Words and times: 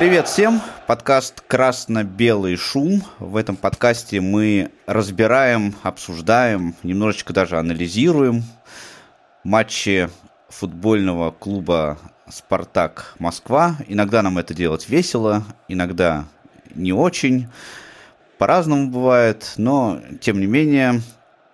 Привет 0.00 0.28
всем! 0.28 0.62
Подкаст 0.86 1.42
«Красно-белый 1.46 2.56
шум». 2.56 3.02
В 3.18 3.36
этом 3.36 3.54
подкасте 3.54 4.22
мы 4.22 4.70
разбираем, 4.86 5.74
обсуждаем, 5.82 6.74
немножечко 6.82 7.34
даже 7.34 7.58
анализируем 7.58 8.44
матчи 9.44 10.08
футбольного 10.48 11.32
клуба 11.32 11.98
«Спартак 12.30 13.14
Москва». 13.18 13.76
Иногда 13.88 14.22
нам 14.22 14.38
это 14.38 14.54
делать 14.54 14.88
весело, 14.88 15.44
иногда 15.68 16.24
не 16.74 16.94
очень. 16.94 17.48
По-разному 18.38 18.88
бывает, 18.88 19.52
но, 19.58 20.00
тем 20.22 20.40
не 20.40 20.46
менее, 20.46 21.02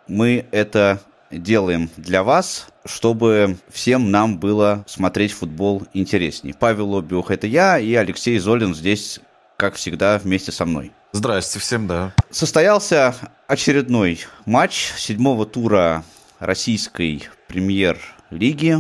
мы 0.07 0.47
это 0.53 1.01
делаем 1.33 1.91
для 1.97 2.23
вас, 2.23 2.69
чтобы 2.87 3.59
всем 3.69 4.11
нам 4.11 4.39
было 4.39 4.85
смотреть 4.87 5.33
футбол 5.33 5.83
интереснее. 5.93 6.55
Павел 6.59 6.97
Обиух– 6.97 7.31
это 7.33 7.47
я, 7.47 7.79
и 7.79 7.95
Алексей 7.95 8.39
Золин 8.39 8.75
здесь, 8.75 9.21
как 9.57 9.75
всегда, 9.75 10.19
вместе 10.19 10.53
со 10.53 10.65
мной. 10.65 10.93
Здрасте 11.13 11.59
всем, 11.59 11.87
да. 11.87 12.15
Состоялся 12.31 13.15
очередной 13.47 14.21
матч 14.45 14.93
седьмого 14.97 15.47
тура 15.47 16.05
российской 16.39 17.29
премьер-лиги, 17.49 18.77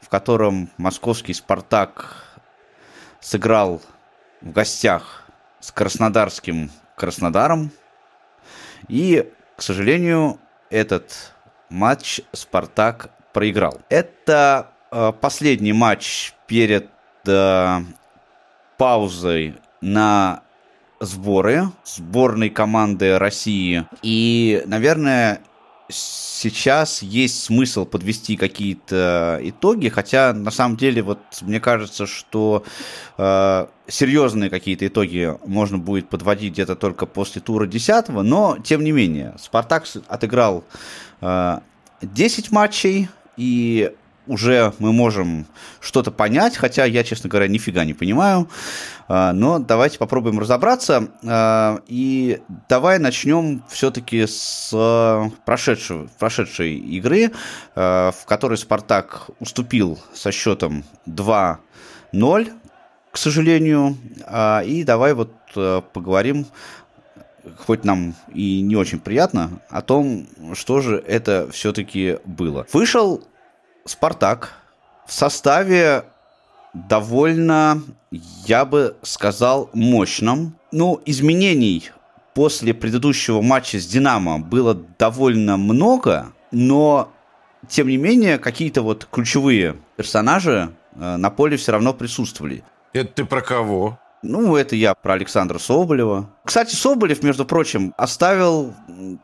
в 0.00 0.08
котором 0.08 0.70
московский 0.76 1.34
«Спартак» 1.34 2.40
сыграл 3.20 3.80
в 4.42 4.52
гостях 4.52 5.24
с 5.60 5.72
краснодарским 5.72 6.70
Краснодаром. 6.96 7.70
И, 8.88 9.28
к 9.56 9.62
сожалению, 9.62 10.38
этот 10.70 11.32
матч 11.70 12.20
«Спартак» 12.32 13.10
проиграл. 13.34 13.80
Это 13.90 14.70
э, 14.90 15.12
последний 15.20 15.74
матч 15.74 16.32
перед 16.46 16.88
э, 17.26 17.80
паузой 18.78 19.56
на 19.82 20.42
сборы 21.00 21.66
сборной 21.84 22.48
команды 22.48 23.18
России. 23.18 23.84
И, 24.02 24.62
наверное, 24.64 25.40
сейчас 25.90 27.02
есть 27.02 27.42
смысл 27.42 27.84
подвести 27.84 28.36
какие-то 28.36 29.38
итоги, 29.42 29.88
хотя 29.88 30.32
на 30.32 30.50
самом 30.50 30.76
деле 30.76 31.02
вот 31.02 31.18
мне 31.42 31.60
кажется, 31.60 32.06
что 32.06 32.64
э, 33.18 33.66
серьезные 33.88 34.48
какие-то 34.48 34.86
итоги 34.86 35.36
можно 35.44 35.76
будет 35.76 36.08
подводить 36.08 36.52
где-то 36.52 36.76
только 36.76 37.06
после 37.06 37.42
тура 37.42 37.66
10 37.66 38.08
но 38.08 38.56
тем 38.64 38.82
не 38.82 38.92
менее 38.92 39.34
Спартак 39.38 39.84
отыграл 40.08 40.64
э, 41.20 41.58
10 42.00 42.50
матчей 42.50 43.08
и 43.36 43.92
уже 44.26 44.72
мы 44.78 44.92
можем 44.92 45.46
что-то 45.80 46.10
понять, 46.10 46.56
хотя 46.56 46.84
я, 46.84 47.04
честно 47.04 47.28
говоря, 47.28 47.48
нифига 47.48 47.84
не 47.84 47.94
понимаю. 47.94 48.48
А, 49.06 49.32
но 49.32 49.58
давайте 49.58 49.98
попробуем 49.98 50.38
разобраться. 50.38 51.08
А, 51.26 51.80
и 51.86 52.40
давай 52.68 52.98
начнем 52.98 53.62
все-таки 53.68 54.26
с 54.26 54.70
прошедшей, 55.44 56.08
прошедшей 56.18 56.74
игры, 56.74 57.32
а, 57.74 58.12
в 58.12 58.24
которой 58.24 58.56
«Спартак» 58.56 59.30
уступил 59.40 59.98
со 60.14 60.32
счетом 60.32 60.84
2-0, 61.06 62.52
к 63.10 63.16
сожалению. 63.16 63.96
И 64.64 64.84
давай 64.84 65.14
вот 65.14 65.30
поговорим 65.92 66.46
хоть 67.58 67.84
нам 67.84 68.14
и 68.32 68.60
не 68.60 68.76
очень 68.76 69.00
приятно, 69.00 69.50
о 69.70 69.82
том, 69.82 70.26
что 70.54 70.80
же 70.80 70.96
это 70.96 71.48
все-таки 71.50 72.18
было. 72.24 72.66
Вышел 72.72 73.22
Спартак 73.84 74.54
в 75.06 75.12
составе 75.12 76.04
довольно, 76.72 77.82
я 78.10 78.64
бы 78.64 78.96
сказал, 79.02 79.70
мощном. 79.72 80.56
Ну, 80.72 81.00
изменений 81.06 81.90
после 82.34 82.74
предыдущего 82.74 83.40
матча 83.40 83.78
с 83.78 83.86
Динамо 83.86 84.38
было 84.38 84.74
довольно 84.74 85.56
много, 85.56 86.32
но, 86.50 87.12
тем 87.68 87.88
не 87.88 87.96
менее, 87.96 88.38
какие-то 88.38 88.82
вот 88.82 89.06
ключевые 89.10 89.76
персонажи 89.96 90.74
э, 90.94 91.16
на 91.16 91.30
поле 91.30 91.56
все 91.56 91.72
равно 91.72 91.94
присутствовали. 91.94 92.64
Это 92.92 93.12
ты 93.12 93.24
про 93.24 93.40
кого? 93.40 93.98
Ну, 94.24 94.56
это 94.56 94.74
я 94.74 94.94
про 94.94 95.12
Александра 95.12 95.58
Соболева. 95.58 96.30
Кстати, 96.44 96.74
Соболев, 96.74 97.22
между 97.22 97.44
прочим, 97.44 97.92
оставил, 97.98 98.74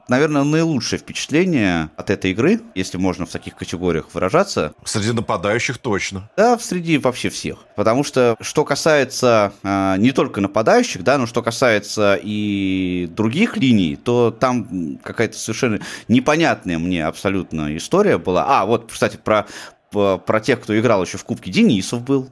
наверное, 0.09 0.45
наилучшее 0.45 0.99
впечатление 0.99 1.91
от 1.97 2.11
этой 2.11 2.33
игры, 2.33 2.61
если 2.75 2.99
можно 2.99 3.25
в 3.25 3.31
таких 3.31 3.57
категориях 3.57 4.09
выражаться. 4.13 4.75
Среди 4.85 5.13
нападающих 5.13 5.79
точно. 5.79 6.31
Да, 6.37 6.59
среди 6.59 6.99
вообще 6.99 7.31
всех. 7.31 7.61
Потому 7.77 8.05
что, 8.05 8.37
что 8.41 8.65
касается 8.67 9.55
э, 9.63 9.97
не 9.97 10.13
только 10.13 10.43
нападающих, 10.43 11.03
да, 11.03 11.17
но 11.17 11.25
что 11.27 11.43
касается 11.43 12.19
и 12.23 13.09
других 13.11 13.57
линий, 13.57 13.97
то 13.97 14.31
там 14.31 14.99
какая-то 15.03 15.39
совершенно 15.39 15.81
непонятная 16.09 16.79
мне 16.79 17.07
абсолютно 17.07 17.75
история 17.75 18.19
была. 18.19 18.45
А, 18.47 18.67
вот, 18.67 18.93
кстати, 18.93 19.17
про, 19.17 19.47
про 19.91 20.41
тех, 20.41 20.61
кто 20.61 20.79
играл 20.79 21.03
еще 21.03 21.17
в 21.17 21.25
Кубке, 21.25 21.51
Денисов 21.51 22.03
был 22.03 22.29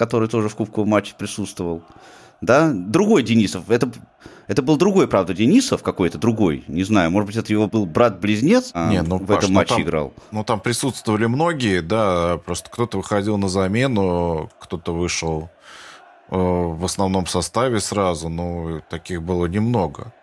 который 0.00 0.28
тоже 0.28 0.48
в 0.48 0.56
кубковом 0.56 0.88
матче 0.88 1.12
присутствовал. 1.14 1.82
Да, 2.40 2.72
другой 2.72 3.22
Денисов. 3.22 3.68
Это, 3.68 3.92
это 4.46 4.62
был 4.62 4.78
другой, 4.78 5.06
правда, 5.06 5.34
Денисов 5.34 5.82
какой-то 5.82 6.16
другой. 6.16 6.64
Не 6.68 6.84
знаю, 6.84 7.10
может 7.10 7.26
быть, 7.26 7.36
это 7.36 7.52
его 7.52 7.66
был 7.66 7.84
брат-близнец 7.84 8.70
а, 8.72 8.88
Не, 8.88 9.02
ну, 9.02 9.18
в 9.18 9.26
Паш, 9.26 9.36
этом 9.36 9.52
ну 9.52 9.56
матче 9.56 9.74
там, 9.74 9.82
играл. 9.82 10.14
Ну, 10.30 10.42
там 10.42 10.60
присутствовали 10.60 11.26
многие, 11.26 11.82
да. 11.82 12.40
Просто 12.46 12.70
кто-то 12.70 12.96
выходил 12.96 13.36
на 13.36 13.50
замену, 13.50 14.50
кто-то 14.58 14.94
вышел 14.94 15.50
э, 16.30 16.34
в 16.38 16.82
основном 16.82 17.26
составе 17.26 17.78
сразу, 17.78 18.30
но 18.30 18.80
таких 18.88 19.22
было 19.22 19.44
немного. 19.44 20.14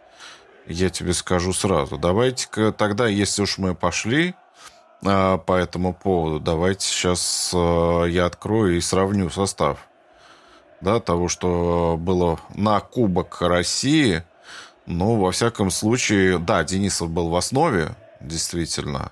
Я 0.65 0.89
тебе 0.89 1.13
скажу 1.13 1.53
сразу. 1.53 1.99
Давайте-ка 1.99 2.71
тогда, 2.71 3.07
если 3.07 3.43
уж 3.43 3.59
мы 3.59 3.75
пошли 3.75 4.33
по 5.01 5.53
этому 5.53 5.93
поводу. 5.93 6.39
Давайте 6.39 6.85
сейчас 6.85 7.51
а, 7.53 8.05
я 8.05 8.25
открою 8.25 8.77
и 8.77 8.81
сравню 8.81 9.29
состав. 9.29 9.87
Да, 10.81 10.99
того, 10.99 11.27
что 11.27 11.95
было 11.99 12.39
на 12.55 12.79
Кубок 12.79 13.41
России. 13.41 14.23
Ну, 14.85 15.19
во 15.19 15.31
всяком 15.31 15.71
случае, 15.71 16.39
да, 16.39 16.63
Денисов 16.63 17.09
был 17.09 17.29
в 17.29 17.35
основе, 17.35 17.95
действительно. 18.21 19.11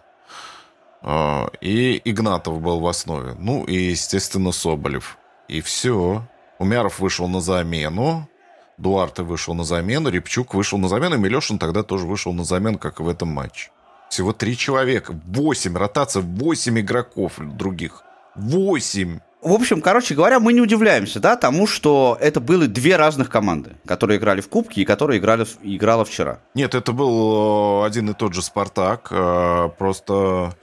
А, 1.01 1.49
и 1.61 2.01
Игнатов 2.03 2.61
был 2.61 2.79
в 2.79 2.87
основе. 2.87 3.35
Ну, 3.37 3.63
и, 3.63 3.75
естественно, 3.75 4.51
Соболев. 4.51 5.17
И 5.47 5.61
все. 5.61 6.23
Умяров 6.57 6.99
вышел 6.99 7.27
на 7.27 7.41
замену. 7.41 8.27
Дуарте 8.77 9.23
вышел 9.23 9.53
на 9.53 9.63
замену, 9.63 10.09
Репчук 10.09 10.53
вышел 10.53 10.77
на 10.77 10.89
замену, 10.89 11.17
Милешин 11.17 11.59
тогда 11.59 11.81
тоже 11.83 12.05
вышел 12.05 12.33
на 12.33 12.43
замену, 12.43 12.77
как 12.77 12.99
и 12.99 13.03
в 13.03 13.07
этом 13.07 13.29
матче. 13.29 13.71
Всего 14.09 14.33
три 14.33 14.57
человека. 14.57 15.19
Восемь. 15.25 15.75
Ротация. 15.75 16.21
Восемь 16.21 16.79
игроков 16.79 17.33
других. 17.37 18.03
Восемь. 18.35 19.19
В 19.41 19.53
общем, 19.53 19.81
короче 19.81 20.15
говоря, 20.15 20.39
мы 20.39 20.53
не 20.53 20.61
удивляемся, 20.61 21.19
да, 21.19 21.35
тому, 21.35 21.67
что 21.67 22.17
это 22.19 22.39
были 22.39 22.65
две 22.65 22.95
разных 22.95 23.29
команды, 23.29 23.73
которые 23.85 24.17
играли 24.17 24.41
в 24.41 24.49
Кубке 24.49 24.81
и 24.81 24.85
которые 24.85 25.19
играли, 25.19 25.45
играла 25.61 26.03
вчера. 26.03 26.39
Нет, 26.55 26.73
это 26.73 26.91
был 26.93 27.83
э, 27.83 27.85
один 27.85 28.09
и 28.09 28.13
тот 28.13 28.33
же 28.33 28.41
«Спартак», 28.41 29.09
э, 29.11 29.69
просто 29.77 30.55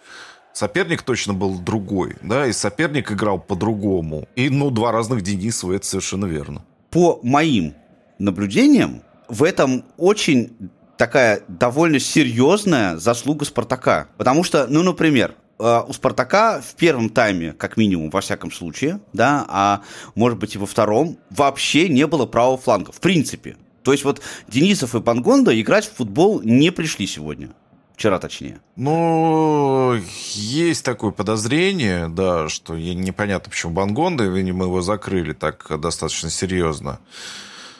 соперник 0.52 1.02
точно 1.02 1.32
был 1.32 1.60
другой, 1.60 2.16
да, 2.22 2.48
и 2.48 2.52
соперник 2.52 3.12
играл 3.12 3.38
по-другому. 3.38 4.26
И, 4.34 4.50
ну, 4.50 4.72
два 4.72 4.90
разных 4.90 5.22
Денисова, 5.22 5.74
это 5.74 5.86
совершенно 5.86 6.26
верно. 6.26 6.64
По 6.90 7.20
моим 7.22 7.74
наблюдениям, 8.18 9.02
в 9.28 9.44
этом 9.44 9.84
очень 9.96 10.70
такая 11.02 11.42
довольно 11.48 11.98
серьезная 11.98 12.96
заслуга 12.96 13.44
Спартака. 13.44 14.06
Потому 14.18 14.44
что, 14.44 14.68
ну, 14.68 14.84
например, 14.84 15.34
э, 15.58 15.80
у 15.84 15.92
Спартака 15.92 16.62
в 16.64 16.76
первом 16.76 17.10
тайме, 17.10 17.54
как 17.54 17.76
минимум, 17.76 18.08
во 18.08 18.20
всяком 18.20 18.52
случае, 18.52 19.00
да, 19.12 19.44
а 19.48 19.82
может 20.14 20.38
быть 20.38 20.54
и 20.54 20.58
во 20.58 20.66
втором, 20.66 21.18
вообще 21.28 21.88
не 21.88 22.06
было 22.06 22.24
правого 22.24 22.56
фланга, 22.56 22.92
в 22.92 23.00
принципе. 23.00 23.56
То 23.82 23.90
есть 23.90 24.04
вот 24.04 24.20
Денисов 24.46 24.94
и 24.94 25.00
Бангонда 25.00 25.60
играть 25.60 25.86
в 25.86 25.96
футбол 25.96 26.40
не 26.40 26.70
пришли 26.70 27.08
сегодня. 27.08 27.48
Вчера, 27.96 28.20
точнее. 28.20 28.60
Ну, 28.76 29.96
есть 30.34 30.84
такое 30.84 31.10
подозрение, 31.10 32.06
да, 32.10 32.48
что 32.48 32.76
непонятно, 32.76 33.50
почему 33.50 33.72
Бангонда, 33.72 34.22
видимо, 34.22 34.66
его 34.66 34.82
закрыли 34.82 35.32
так 35.32 35.66
достаточно 35.80 36.30
серьезно. 36.30 37.00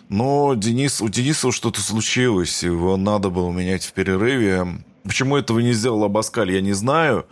Но 0.09 0.55
Денис, 0.55 1.01
у 1.01 1.09
Дениса 1.09 1.53
что-то 1.53 1.81
случилось, 1.81 2.63
его 2.63 2.97
надо 2.97 3.31
было 3.31 3.51
менять 3.51 3.85
в 3.85 3.93
перерыве. 3.93 4.67
Почему 5.05 5.37
этого 5.37 5.59
не 5.61 5.73
сделал 5.73 6.05
Абаскаль, 6.05 6.53
я 6.53 6.61
не 6.61 6.73
знаю. 6.73 7.27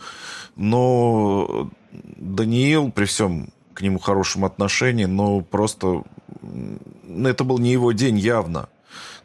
Но 0.56 1.70
Даниил, 1.93 2.90
при 2.90 3.05
всем 3.05 3.49
к 3.75 3.82
нему 3.82 3.99
хорошем 3.99 4.44
отношении, 4.44 5.05
но 5.05 5.40
просто 5.40 6.02
это 7.25 7.44
был 7.44 7.58
не 7.58 7.72
его 7.72 7.93
день 7.93 8.19
явно. 8.19 8.69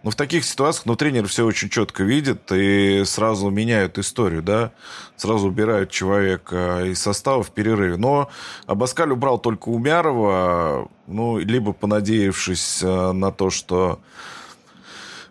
Но 0.05 0.11
в 0.11 0.15
таких 0.15 0.45
ситуациях, 0.45 0.85
ну, 0.85 0.95
тренер 0.95 1.27
все 1.27 1.43
очень 1.47 1.67
четко 1.67 2.03
видит 2.03 2.51
и 2.51 3.01
сразу 3.05 3.49
меняют 3.49 3.97
историю, 3.97 4.43
да, 4.43 4.71
сразу 5.17 5.47
убирают 5.47 5.89
человека 5.89 6.83
из 6.85 7.01
состава 7.01 7.41
в 7.41 7.49
перерыве. 7.49 7.97
Но 7.97 8.29
Абаскаль 8.67 9.11
убрал 9.11 9.39
только 9.39 9.69
Умярова, 9.69 10.91
ну, 11.07 11.39
либо 11.39 11.73
понадеявшись 11.73 12.83
э, 12.83 13.11
на 13.13 13.31
то, 13.31 13.49
что 13.49 13.99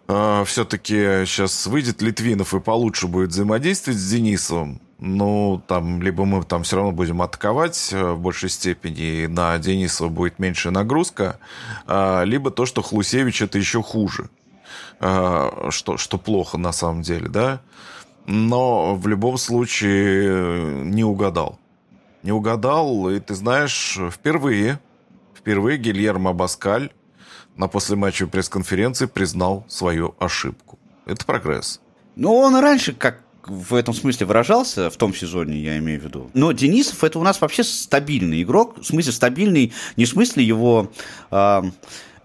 э, 0.08 0.42
все-таки 0.44 1.24
сейчас 1.24 1.68
выйдет 1.68 2.02
Литвинов 2.02 2.52
и 2.52 2.58
получше 2.58 3.06
будет 3.06 3.30
взаимодействовать 3.30 4.00
с 4.00 4.10
Денисом, 4.10 4.80
ну, 4.98 5.62
там, 5.68 6.02
либо 6.02 6.24
мы 6.24 6.42
там 6.42 6.64
все 6.64 6.74
равно 6.74 6.90
будем 6.90 7.22
атаковать 7.22 7.90
э, 7.92 8.10
в 8.10 8.18
большей 8.18 8.48
степени, 8.48 9.22
и 9.22 9.26
на 9.28 9.56
Денисова 9.56 10.08
будет 10.08 10.40
меньшая 10.40 10.72
нагрузка, 10.72 11.38
а, 11.86 12.24
либо 12.24 12.50
то, 12.50 12.66
что 12.66 12.82
Хлусевич 12.82 13.40
это 13.40 13.56
еще 13.56 13.80
хуже. 13.80 14.30
А, 15.00 15.68
что, 15.70 15.96
что 15.96 16.18
плохо 16.18 16.58
на 16.58 16.72
самом 16.72 17.02
деле, 17.02 17.28
да. 17.28 17.60
Но 18.26 18.94
в 18.94 19.06
любом 19.06 19.36
случае 19.36 20.24
э, 20.24 20.82
не 20.84 21.04
угадал. 21.04 21.58
Не 22.22 22.32
угадал, 22.32 23.10
и 23.10 23.20
ты 23.20 23.34
знаешь, 23.34 23.98
впервые, 24.10 24.80
впервые 25.36 25.76
Гильермо 25.76 26.32
Баскаль 26.32 26.90
на 27.56 27.68
послематчевой 27.68 28.30
пресс-конференции 28.30 29.06
признал 29.06 29.64
свою 29.68 30.14
ошибку. 30.18 30.78
Это 31.04 31.24
прогресс. 31.26 31.80
Ну, 32.16 32.34
он 32.34 32.56
раньше 32.56 32.92
как 32.94 33.20
в 33.46 33.74
этом 33.74 33.94
смысле 33.94 34.26
выражался, 34.26 34.90
в 34.90 34.96
том 34.96 35.14
сезоне, 35.14 35.58
я 35.58 35.78
имею 35.78 36.00
в 36.00 36.04
виду. 36.04 36.30
Но 36.34 36.52
Денисов 36.52 37.04
это 37.04 37.18
у 37.18 37.22
нас 37.22 37.40
вообще 37.40 37.62
стабильный 37.62 38.42
игрок, 38.42 38.78
в 38.78 38.84
смысле 38.84 39.12
стабильный, 39.12 39.72
не 39.96 40.04
в 40.06 40.08
смысле 40.08 40.44
его 40.44 40.90
э, 41.30 41.62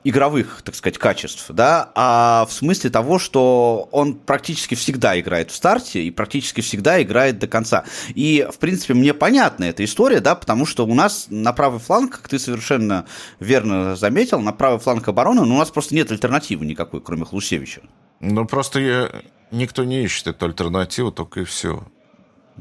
игровых, 0.09 0.61
так 0.63 0.75
сказать, 0.75 0.97
качеств, 0.97 1.45
да, 1.50 1.91
а 1.95 2.45
в 2.47 2.53
смысле 2.53 2.89
того, 2.89 3.19
что 3.19 3.89
он 3.91 4.15
практически 4.15 4.75
всегда 4.75 5.19
играет 5.19 5.51
в 5.51 5.56
старте 5.56 6.03
и 6.03 6.11
практически 6.11 6.61
всегда 6.61 7.01
играет 7.01 7.39
до 7.39 7.47
конца. 7.47 7.85
И, 8.09 8.47
в 8.51 8.57
принципе, 8.59 8.94
мне 8.94 9.13
понятна 9.13 9.65
эта 9.65 9.83
история, 9.83 10.19
да, 10.19 10.35
потому 10.35 10.65
что 10.65 10.85
у 10.85 10.94
нас 10.94 11.27
на 11.29 11.53
правый 11.53 11.79
фланг, 11.79 12.11
как 12.11 12.27
ты 12.27 12.39
совершенно 12.39 13.06
верно 13.39 13.95
заметил, 13.95 14.39
на 14.39 14.51
правый 14.51 14.79
фланг 14.79 15.07
обороны 15.07 15.39
ну, 15.45 15.56
у 15.56 15.57
нас 15.57 15.71
просто 15.71 15.95
нет 15.95 16.11
альтернативы 16.11 16.65
никакой, 16.65 17.01
кроме 17.01 17.25
Хлусевича. 17.25 17.81
Ну, 18.19 18.45
просто 18.45 18.79
я... 18.79 19.09
никто 19.51 19.83
не 19.83 20.03
ищет 20.03 20.27
эту 20.27 20.45
альтернативу, 20.45 21.11
только 21.11 21.41
и 21.41 21.44
все. 21.44 21.83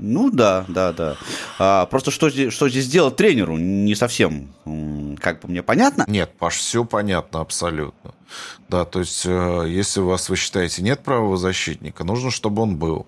Ну 0.01 0.31
да, 0.31 0.65
да, 0.69 0.93
да. 0.93 1.17
А, 1.59 1.87
просто 1.87 2.11
что, 2.11 2.31
что 2.51 2.69
здесь 2.69 2.89
делать 2.89 3.17
тренеру, 3.17 3.57
не 3.57 3.95
совсем, 3.95 4.49
как 5.21 5.41
бы 5.41 5.49
мне 5.49 5.63
понятно. 5.63 6.05
Нет, 6.07 6.33
Паш, 6.39 6.57
все 6.57 6.85
понятно 6.85 7.41
абсолютно. 7.41 8.15
Да, 8.69 8.85
то 8.85 9.01
есть, 9.01 9.25
э, 9.27 9.65
если 9.69 10.01
у 10.01 10.07
вас, 10.07 10.29
вы 10.29 10.37
считаете, 10.37 10.83
нет 10.83 11.03
правого 11.03 11.37
защитника, 11.37 12.05
нужно, 12.05 12.31
чтобы 12.31 12.63
он 12.63 12.77
был. 12.77 13.07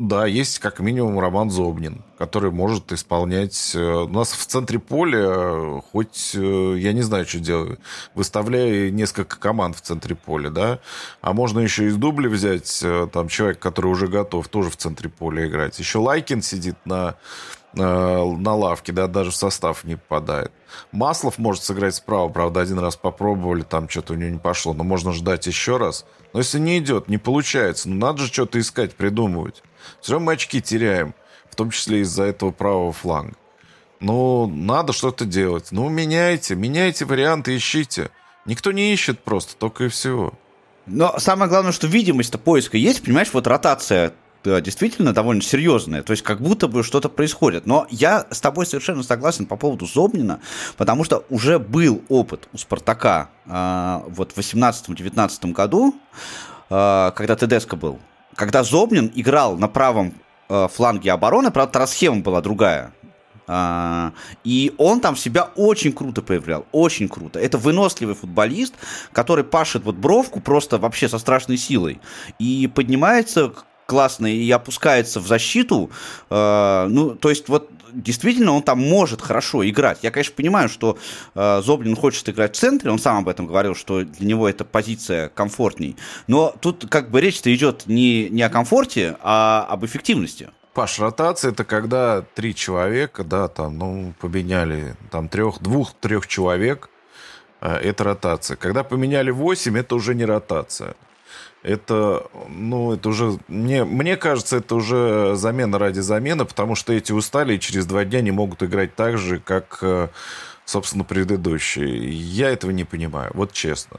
Да, 0.00 0.26
есть 0.26 0.58
как 0.58 0.80
минимум 0.80 1.20
Роман 1.20 1.50
Зобнин, 1.50 2.02
который 2.18 2.50
может 2.50 2.90
исполнять... 2.90 3.76
Э, 3.76 4.02
у 4.02 4.08
нас 4.08 4.32
в 4.32 4.44
центре 4.44 4.80
поля, 4.80 5.20
э, 5.20 5.80
хоть 5.92 6.32
э, 6.34 6.74
я 6.78 6.92
не 6.92 7.02
знаю, 7.02 7.24
что 7.26 7.38
делаю, 7.38 7.78
выставляя 8.12 8.90
несколько 8.90 9.38
команд 9.38 9.76
в 9.76 9.82
центре 9.82 10.16
поля, 10.16 10.50
да, 10.50 10.80
а 11.20 11.32
можно 11.32 11.60
еще 11.60 11.86
из 11.86 11.94
дубля 11.94 12.28
взять 12.28 12.84
там 13.12 13.28
человек, 13.28 13.60
который 13.60 13.86
уже 13.86 14.08
готов, 14.08 14.48
тоже 14.48 14.68
в 14.68 14.76
центре 14.76 15.08
поля 15.08 15.46
играть. 15.46 15.78
Еще 15.78 15.98
Лайкин 15.98 16.42
сидит 16.42 16.76
на, 16.84 17.14
на 17.72 18.54
лавке, 18.54 18.90
да, 18.90 19.06
даже 19.06 19.30
в 19.30 19.36
состав 19.36 19.84
не 19.84 19.94
попадает. 19.94 20.50
Маслов 20.90 21.38
может 21.38 21.62
сыграть 21.62 21.94
справа, 21.94 22.28
правда, 22.30 22.62
один 22.62 22.80
раз 22.80 22.96
попробовали, 22.96 23.62
там 23.62 23.88
что-то 23.88 24.14
у 24.14 24.16
него 24.16 24.30
не 24.30 24.38
пошло, 24.38 24.74
но 24.74 24.82
можно 24.82 25.12
ждать 25.12 25.46
еще 25.46 25.76
раз. 25.76 26.04
Но 26.32 26.40
если 26.40 26.58
не 26.58 26.78
идет, 26.78 27.08
не 27.08 27.18
получается, 27.18 27.88
ну 27.88 27.94
надо 27.94 28.22
же 28.22 28.26
что-то 28.26 28.58
искать, 28.58 28.96
придумывать. 28.96 29.62
Все 30.00 30.12
равно 30.12 30.26
мы 30.26 30.32
очки 30.32 30.60
теряем, 30.60 31.14
в 31.50 31.56
том 31.56 31.70
числе 31.70 32.00
из-за 32.00 32.24
этого 32.24 32.50
правого 32.50 32.92
фланга. 32.92 33.36
Ну, 34.00 34.46
надо 34.46 34.92
что-то 34.92 35.24
делать. 35.24 35.68
Ну, 35.70 35.88
меняйте, 35.88 36.54
меняйте 36.54 37.04
варианты, 37.04 37.56
ищите. 37.56 38.10
Никто 38.44 38.72
не 38.72 38.92
ищет 38.92 39.20
просто, 39.20 39.56
только 39.56 39.84
и 39.84 39.88
всего. 39.88 40.34
Но 40.86 41.18
самое 41.18 41.48
главное, 41.48 41.72
что 41.72 41.86
видимость-то 41.86 42.36
поиска 42.36 42.76
есть, 42.76 43.02
понимаешь, 43.02 43.30
вот 43.32 43.46
ротация 43.46 44.12
да, 44.44 44.60
действительно 44.60 45.14
довольно 45.14 45.40
серьезная. 45.40 46.02
То 46.02 46.10
есть 46.10 46.22
как 46.22 46.40
будто 46.40 46.68
бы 46.68 46.82
что-то 46.82 47.08
происходит. 47.08 47.66
Но 47.66 47.86
я 47.90 48.26
с 48.30 48.40
тобой 48.40 48.66
совершенно 48.66 49.02
согласен 49.02 49.46
по 49.46 49.56
поводу 49.56 49.86
Зобнина, 49.86 50.40
потому 50.76 51.04
что 51.04 51.24
уже 51.30 51.58
был 51.58 52.02
опыт 52.08 52.48
у 52.52 52.58
Спартака 52.58 53.30
э, 53.46 54.00
вот 54.08 54.32
в 54.32 54.38
18-19 54.38 55.52
году, 55.52 55.94
э, 56.68 57.12
когда 57.16 57.36
Тедеско 57.36 57.76
был 57.76 57.98
когда 58.36 58.62
Зобнин 58.62 59.10
играл 59.14 59.56
на 59.56 59.68
правом 59.68 60.14
э, 60.48 60.68
фланге 60.72 61.12
обороны, 61.12 61.50
правда, 61.50 61.72
тогда 61.72 61.86
схема 61.86 62.20
была 62.20 62.40
другая. 62.40 62.92
А, 63.46 64.12
и 64.42 64.74
он 64.78 65.00
там 65.00 65.16
себя 65.16 65.50
очень 65.56 65.92
круто 65.92 66.22
проявлял, 66.22 66.66
очень 66.72 67.08
круто. 67.08 67.38
Это 67.38 67.58
выносливый 67.58 68.14
футболист, 68.14 68.74
который 69.12 69.44
пашет 69.44 69.84
вот 69.84 69.96
бровку 69.96 70.40
просто 70.40 70.78
вообще 70.78 71.08
со 71.08 71.18
страшной 71.18 71.58
силой 71.58 72.00
и 72.38 72.70
поднимается 72.74 73.52
классно 73.86 74.26
и 74.26 74.50
опускается 74.50 75.20
в 75.20 75.26
защиту. 75.26 75.90
Э, 76.30 76.86
ну, 76.88 77.14
то 77.14 77.30
есть 77.30 77.48
вот 77.48 77.70
действительно 77.92 78.52
он 78.52 78.62
там 78.62 78.78
может 78.78 79.22
хорошо 79.22 79.68
играть. 79.68 79.98
Я, 80.02 80.10
конечно, 80.10 80.34
понимаю, 80.34 80.68
что 80.68 80.98
э, 81.34 81.62
Зоблин 81.62 81.96
хочет 81.96 82.28
играть 82.28 82.56
в 82.56 82.58
центре, 82.58 82.90
он 82.90 82.98
сам 82.98 83.18
об 83.18 83.28
этом 83.28 83.46
говорил, 83.46 83.74
что 83.74 84.02
для 84.02 84.26
него 84.26 84.48
эта 84.48 84.64
позиция 84.64 85.28
комфортней. 85.28 85.96
Но 86.26 86.54
тут 86.60 86.86
как 86.88 87.10
бы 87.10 87.20
речь-то 87.20 87.54
идет 87.54 87.86
не, 87.86 88.28
не 88.28 88.42
о 88.42 88.50
комфорте, 88.50 89.16
а 89.20 89.66
об 89.68 89.84
эффективности. 89.84 90.50
Паш, 90.74 90.98
ротация 90.98 91.52
это 91.52 91.64
когда 91.64 92.22
три 92.34 92.52
человека, 92.52 93.22
да, 93.22 93.46
там, 93.46 93.78
ну, 93.78 94.14
поменяли 94.20 94.96
там 95.12 95.28
трех, 95.28 95.62
двух-трех 95.62 96.26
человек, 96.26 96.90
э, 97.60 97.76
это 97.76 98.04
ротация. 98.04 98.56
Когда 98.56 98.82
поменяли 98.82 99.30
восемь, 99.30 99.78
это 99.78 99.94
уже 99.94 100.14
не 100.14 100.24
ротация 100.24 100.96
это, 101.64 102.26
ну, 102.48 102.92
это 102.92 103.08
уже, 103.08 103.38
мне, 103.48 103.84
мне 103.84 104.16
кажется, 104.16 104.58
это 104.58 104.74
уже 104.74 105.34
замена 105.34 105.78
ради 105.78 106.00
замены, 106.00 106.44
потому 106.44 106.74
что 106.74 106.92
эти 106.92 107.10
устали 107.10 107.54
и 107.56 107.60
через 107.60 107.86
два 107.86 108.04
дня 108.04 108.20
не 108.20 108.30
могут 108.30 108.62
играть 108.62 108.94
так 108.94 109.16
же, 109.16 109.40
как, 109.40 109.78
э, 109.80 110.08
собственно, 110.66 111.04
предыдущие. 111.04 112.10
Я 112.10 112.50
этого 112.50 112.70
не 112.70 112.84
понимаю, 112.84 113.32
вот 113.34 113.52
честно. 113.52 113.98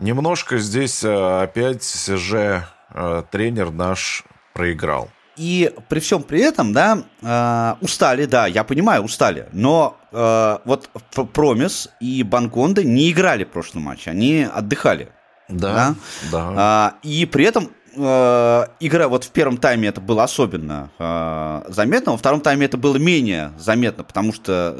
Немножко 0.00 0.58
здесь 0.58 1.04
э, 1.04 1.42
опять 1.42 1.88
же 2.08 2.66
э, 2.90 3.22
тренер 3.30 3.70
наш 3.70 4.24
проиграл. 4.52 5.08
И 5.36 5.72
при 5.88 6.00
всем 6.00 6.24
при 6.24 6.40
этом, 6.40 6.72
да, 6.72 7.04
э, 7.22 7.84
устали, 7.84 8.24
да, 8.24 8.48
я 8.48 8.64
понимаю, 8.64 9.04
устали. 9.04 9.48
Но 9.52 9.96
э, 10.10 10.58
вот 10.64 10.90
Промис 11.32 11.88
и 12.00 12.24
Банконда 12.24 12.82
не 12.82 13.12
играли 13.12 13.44
в 13.44 13.50
прошлом 13.50 13.82
матче, 13.82 14.10
они 14.10 14.42
отдыхали. 14.42 15.12
Да, 15.48 15.74
да. 15.74 15.94
да. 16.30 16.54
А, 16.56 16.94
и 17.02 17.26
при 17.26 17.44
этом 17.44 17.70
э, 17.96 18.64
игра 18.80 19.08
вот 19.08 19.24
в 19.24 19.30
первом 19.30 19.56
тайме 19.58 19.88
это 19.88 20.00
было 20.00 20.24
особенно 20.24 20.90
э, 20.98 21.62
заметно, 21.68 22.12
во 22.12 22.18
втором 22.18 22.40
тайме 22.40 22.66
это 22.66 22.76
было 22.76 22.96
менее 22.96 23.52
заметно, 23.58 24.04
потому 24.04 24.32
что 24.32 24.74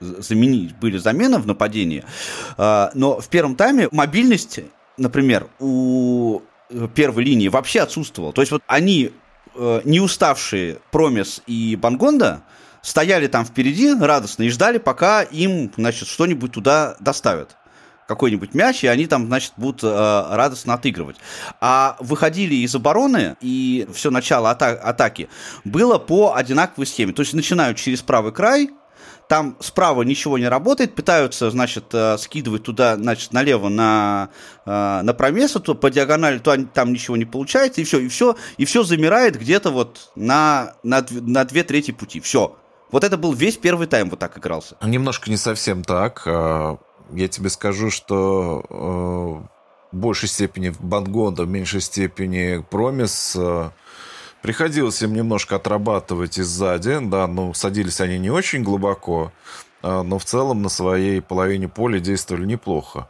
э, 0.00 0.12
заменить 0.20 0.76
были 0.76 0.98
замены 0.98 1.38
в 1.38 1.46
нападении. 1.46 2.04
Э, 2.58 2.88
но 2.94 3.20
в 3.20 3.28
первом 3.28 3.56
тайме 3.56 3.88
мобильность, 3.92 4.60
например, 4.96 5.48
у 5.60 6.42
первой 6.94 7.24
линии 7.24 7.48
вообще 7.48 7.80
отсутствовала. 7.80 8.32
То 8.32 8.42
есть 8.42 8.52
вот 8.52 8.62
они, 8.66 9.12
э, 9.54 9.80
не 9.84 10.00
уставшие 10.00 10.78
Промис 10.90 11.42
и 11.46 11.76
Бангонда, 11.76 12.42
стояли 12.82 13.26
там 13.26 13.44
впереди 13.44 13.94
радостно 13.94 14.44
и 14.44 14.48
ждали, 14.48 14.78
пока 14.78 15.22
им, 15.22 15.72
значит, 15.76 16.08
что-нибудь 16.08 16.52
туда 16.52 16.96
доставят 17.00 17.56
какой-нибудь 18.06 18.54
мяч, 18.54 18.84
и 18.84 18.86
они 18.86 19.06
там, 19.06 19.26
значит, 19.26 19.52
будут 19.56 19.82
э, 19.82 20.26
радостно 20.30 20.74
отыгрывать. 20.74 21.16
А 21.60 21.96
выходили 22.00 22.54
из 22.54 22.74
обороны, 22.74 23.36
и 23.40 23.88
все 23.92 24.10
начало 24.10 24.50
ата- 24.50 24.80
атаки 24.80 25.28
было 25.64 25.98
по 25.98 26.34
одинаковой 26.34 26.86
схеме. 26.86 27.12
То 27.12 27.22
есть 27.22 27.34
начинают 27.34 27.78
через 27.78 28.02
правый 28.02 28.32
край, 28.32 28.70
там 29.28 29.56
справа 29.60 30.02
ничего 30.02 30.38
не 30.38 30.48
работает, 30.48 30.94
пытаются, 30.94 31.50
значит, 31.50 31.86
э, 31.92 32.16
скидывать 32.18 32.62
туда, 32.62 32.96
значит, 32.96 33.32
налево 33.32 33.68
на, 33.68 34.28
э, 34.64 35.00
на 35.02 35.14
промесу, 35.14 35.58
то 35.58 35.74
по 35.74 35.90
диагонали, 35.90 36.38
то 36.38 36.56
там 36.66 36.92
ничего 36.92 37.16
не 37.16 37.24
получается, 37.24 37.80
и 37.80 37.84
все, 37.84 37.98
и 37.98 38.08
все, 38.08 38.36
и 38.56 38.64
все 38.64 38.84
замирает 38.84 39.38
где-то 39.38 39.70
вот 39.70 40.12
на, 40.14 40.74
на, 40.82 41.04
на 41.10 41.44
две 41.44 41.64
трети 41.64 41.90
пути. 41.90 42.20
Все. 42.20 42.56
Вот 42.92 43.02
это 43.02 43.16
был 43.16 43.32
весь 43.32 43.56
первый 43.56 43.88
тайм, 43.88 44.10
вот 44.10 44.20
так 44.20 44.38
игрался. 44.38 44.76
Немножко 44.80 45.28
не 45.28 45.36
совсем 45.36 45.82
так. 45.82 46.22
Я 47.12 47.28
тебе 47.28 47.50
скажу, 47.50 47.90
что 47.90 48.64
э, 48.68 49.96
в 49.96 49.96
большей 49.96 50.28
степени 50.28 50.72
Бангонда, 50.80 51.44
в 51.44 51.48
меньшей 51.48 51.80
степени 51.80 52.64
Промис 52.68 53.36
э, 53.38 53.70
приходилось 54.42 55.02
им 55.02 55.14
немножко 55.14 55.56
отрабатывать 55.56 56.38
и 56.38 56.42
сзади, 56.42 56.98
да, 57.00 57.26
но 57.28 57.54
садились 57.54 58.00
они 58.00 58.18
не 58.18 58.30
очень 58.30 58.64
глубоко, 58.64 59.32
э, 59.82 60.02
но 60.02 60.18
в 60.18 60.24
целом 60.24 60.62
на 60.62 60.68
своей 60.68 61.20
половине 61.22 61.68
поля 61.68 62.00
действовали 62.00 62.44
неплохо. 62.44 63.08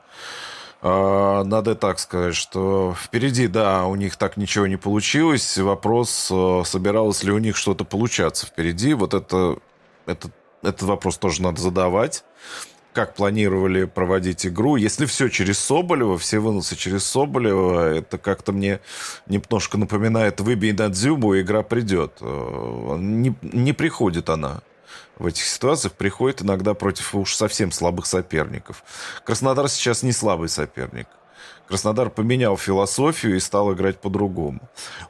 Надо 0.83 1.75
так 1.75 1.99
сказать, 1.99 2.37
что 2.37 2.95
впереди, 3.03 3.49
да, 3.49 3.87
у 3.87 3.97
них 3.97 4.17
так 4.17 4.37
ничего 4.37 4.69
не 4.69 4.77
получилось. 4.77 5.57
Вопрос, 5.59 6.11
собиралось 6.65 7.25
ли 7.25 7.33
у 7.33 7.39
них 7.39 7.57
что-то 7.57 7.85
получаться 7.85 8.47
впереди. 8.47 8.93
Вот 8.95 9.15
это, 9.15 9.57
это, 10.05 10.31
этот 10.63 10.83
вопрос 10.83 11.17
тоже 11.17 11.43
надо 11.43 11.61
задавать. 11.61 12.25
Как 12.97 13.13
планировали 13.15 13.85
проводить 13.85 14.47
игру? 14.47 14.77
Если 14.77 15.05
все 15.05 15.29
через 15.29 15.59
Соболева, 15.59 16.17
все 16.17 16.39
выносы 16.39 16.77
через 16.77 17.05
Соболева, 17.05 17.95
это 17.95 18.17
как-то 18.17 18.53
мне 18.53 18.81
немножко 19.27 19.77
напоминает 19.77 20.41
«Выбей 20.41 20.73
на 20.73 20.89
Дзюбу, 20.89 21.39
игра 21.39 21.63
придет». 21.63 22.13
Э, 22.23 22.97
не, 22.99 23.35
не 23.43 23.75
приходит 23.75 24.31
она 24.31 24.63
в 25.19 25.27
этих 25.27 25.45
ситуациях 25.45 25.93
приходит 25.93 26.41
иногда 26.41 26.73
против 26.73 27.15
уж 27.15 27.35
совсем 27.35 27.71
слабых 27.71 28.07
соперников. 28.07 28.83
Краснодар 29.25 29.69
сейчас 29.69 30.03
не 30.03 30.13
слабый 30.13 30.49
соперник. 30.49 31.07
Краснодар 31.69 32.11
поменял 32.11 32.57
философию 32.57 33.37
и 33.37 33.41
стал 33.41 33.73
играть 33.73 33.99
по-другому. 33.99 34.61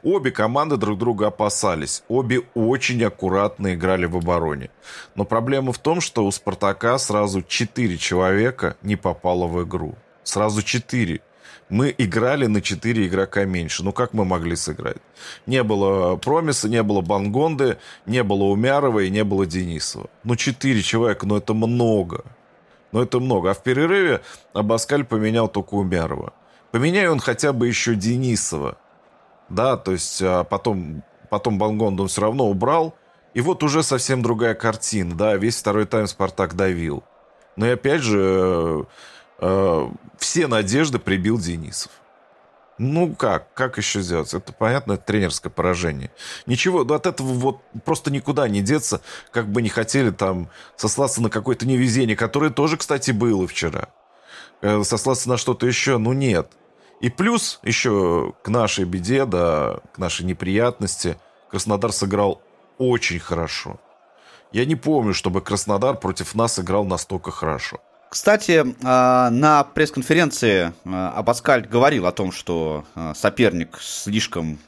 Обе 0.03 0.31
команды 0.31 0.77
друг 0.77 0.97
друга 0.97 1.27
опасались. 1.27 2.03
Обе 2.07 2.41
очень 2.55 3.03
аккуратно 3.03 3.75
играли 3.75 4.05
в 4.05 4.17
обороне. 4.17 4.69
Но 5.15 5.23
проблема 5.23 5.71
в 5.71 5.77
том, 5.77 6.01
что 6.01 6.25
у 6.25 6.31
«Спартака» 6.31 6.97
сразу 6.97 7.43
четыре 7.43 7.97
человека 7.97 8.75
не 8.81 8.95
попало 8.95 9.45
в 9.45 9.63
игру. 9.63 9.95
Сразу 10.23 10.63
четыре 10.63 11.21
мы 11.69 11.93
играли 11.97 12.45
на 12.45 12.61
4 12.61 13.07
игрока 13.07 13.45
меньше. 13.45 13.83
Ну, 13.83 13.91
как 13.91 14.13
мы 14.13 14.25
могли 14.25 14.55
сыграть? 14.55 14.97
Не 15.45 15.63
было 15.63 16.15
Промиса, 16.15 16.69
не 16.69 16.81
было 16.83 17.01
Бангонды, 17.01 17.77
не 18.05 18.23
было 18.23 18.43
Умярова 18.43 18.99
и 18.99 19.09
не 19.09 19.23
было 19.23 19.45
Денисова. 19.45 20.09
Ну, 20.23 20.35
4 20.35 20.81
человека, 20.81 21.25
ну, 21.25 21.35
это 21.35 21.53
много. 21.53 22.23
Ну, 22.91 23.01
это 23.01 23.19
много. 23.19 23.51
А 23.51 23.53
в 23.53 23.63
перерыве 23.63 24.21
Абаскаль 24.53 25.03
поменял 25.03 25.47
только 25.49 25.73
Умярова. 25.75 26.33
Поменяй 26.71 27.07
он 27.07 27.19
хотя 27.19 27.53
бы 27.53 27.67
еще 27.67 27.95
Денисова. 27.95 28.77
Да, 29.49 29.77
то 29.77 29.91
есть 29.93 30.21
а 30.21 30.43
потом, 30.43 31.03
потом 31.29 31.57
Бангонду 31.57 32.03
он 32.03 32.09
все 32.09 32.21
равно 32.21 32.49
убрал. 32.49 32.95
И 33.33 33.41
вот 33.41 33.63
уже 33.63 33.83
совсем 33.83 34.21
другая 34.21 34.55
картина. 34.55 35.15
Да, 35.15 35.35
весь 35.35 35.57
второй 35.57 35.85
тайм 35.85 36.07
Спартак 36.07 36.55
давил. 36.55 37.03
Но 37.55 37.67
и 37.67 37.71
опять 37.71 38.01
же 38.01 38.87
Э, 39.39 39.89
все 40.17 40.47
надежды 40.47 40.99
прибил 40.99 41.37
Денисов. 41.37 41.91
Ну 42.79 43.15
как? 43.15 43.53
Как 43.53 43.77
еще 43.77 44.01
сделать? 44.01 44.33
Это 44.33 44.53
понятно, 44.53 44.93
это 44.93 45.03
тренерское 45.03 45.51
поражение. 45.51 46.11
Ничего, 46.45 46.81
от 46.81 47.05
этого 47.07 47.27
вот 47.33 47.61
просто 47.85 48.11
никуда 48.11 48.47
не 48.47 48.61
деться, 48.61 49.01
как 49.31 49.47
бы 49.47 49.63
не 49.63 49.69
хотели 49.69 50.11
там 50.11 50.49
сослаться 50.75 51.21
на 51.21 51.29
какое-то 51.29 51.67
невезение, 51.67 52.15
которое 52.15 52.51
тоже, 52.51 52.77
кстати, 52.77 53.11
было 53.11 53.47
вчера. 53.47 53.89
Э, 54.61 54.83
сослаться 54.83 55.29
на 55.29 55.37
что-то 55.37 55.67
еще, 55.67 55.97
ну 55.97 56.13
нет. 56.13 56.51
И 56.99 57.09
плюс 57.09 57.59
еще 57.63 58.33
к 58.41 58.49
нашей 58.49 58.85
беде, 58.85 59.25
да, 59.25 59.79
к 59.93 59.97
нашей 59.99 60.25
неприятности, 60.25 61.17
Краснодар 61.49 61.91
сыграл 61.91 62.41
очень 62.77 63.19
хорошо. 63.19 63.79
Я 64.51 64.65
не 64.65 64.75
помню, 64.75 65.13
чтобы 65.13 65.41
Краснодар 65.41 65.97
против 65.97 66.33
нас 66.33 66.59
играл 66.59 66.85
настолько 66.85 67.31
хорошо. 67.31 67.79
Кстати, 68.09 68.63
а, 68.83 69.29
на 69.29 69.65
пресс-конференции 69.65 70.73
а, 70.85 71.13
Абаскаль 71.15 71.67
говорил 71.67 72.05
о 72.05 72.13
том, 72.13 72.31
что 72.31 72.85
а, 72.95 73.13
соперник 73.13 73.77
слишком 73.81 74.59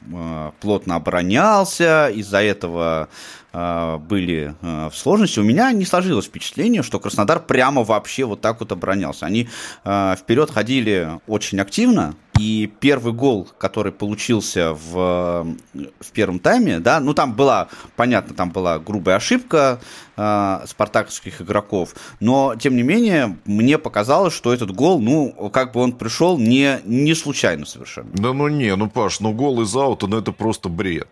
плотно 0.60 0.96
оборонялся, 0.96 2.10
из-за 2.10 2.42
этого 2.42 3.08
были 3.52 4.54
в 4.62 4.92
сложности. 4.94 5.40
У 5.40 5.44
меня 5.44 5.72
не 5.72 5.84
сложилось 5.84 6.26
впечатление, 6.26 6.82
что 6.82 7.00
Краснодар 7.00 7.40
прямо 7.40 7.82
вообще 7.82 8.24
вот 8.24 8.40
так 8.40 8.60
вот 8.60 8.72
оборонялся. 8.72 9.26
Они 9.26 9.48
вперед 9.84 10.50
ходили 10.50 11.20
очень 11.26 11.60
активно, 11.60 12.14
и 12.40 12.72
первый 12.80 13.12
гол, 13.12 13.48
который 13.58 13.92
получился 13.92 14.72
в, 14.72 15.46
в 15.74 16.12
первом 16.12 16.38
тайме, 16.38 16.80
да, 16.80 16.98
ну 16.98 17.12
там 17.12 17.34
была, 17.34 17.68
понятно, 17.96 18.34
там 18.34 18.50
была 18.50 18.78
грубая 18.78 19.16
ошибка 19.16 19.78
э, 20.16 20.60
спартаковских 20.66 21.42
игроков, 21.42 21.94
но 22.18 22.54
тем 22.58 22.76
не 22.76 22.82
менее 22.82 23.36
мне 23.44 23.76
показалось, 23.76 24.32
что 24.32 24.54
этот 24.54 24.70
гол, 24.70 25.00
ну, 25.00 25.50
как 25.52 25.72
бы 25.72 25.80
он 25.80 25.92
пришел 25.92 26.38
не, 26.38 26.80
не 26.84 27.14
случайно 27.14 27.66
совершенно. 27.66 28.08
Да 28.14 28.32
ну 28.32 28.48
не, 28.48 28.74
ну 28.74 28.88
Паш, 28.88 29.20
ну 29.20 29.32
гол 29.32 29.60
из 29.60 29.76
аута, 29.76 30.06
ну 30.06 30.18
это 30.18 30.32
просто 30.32 30.70
бред. 30.70 31.08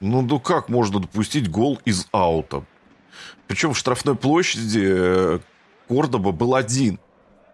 Ну, 0.00 0.22
ну 0.22 0.40
как 0.40 0.68
можно 0.68 1.00
допустить 1.00 1.50
гол 1.50 1.78
из 1.84 2.06
аута? 2.12 2.64
Причем 3.46 3.72
в 3.72 3.78
штрафной 3.78 4.16
площади 4.16 4.82
э, 4.84 5.38
Кордоба 5.88 6.32
был 6.32 6.54
один. 6.54 6.98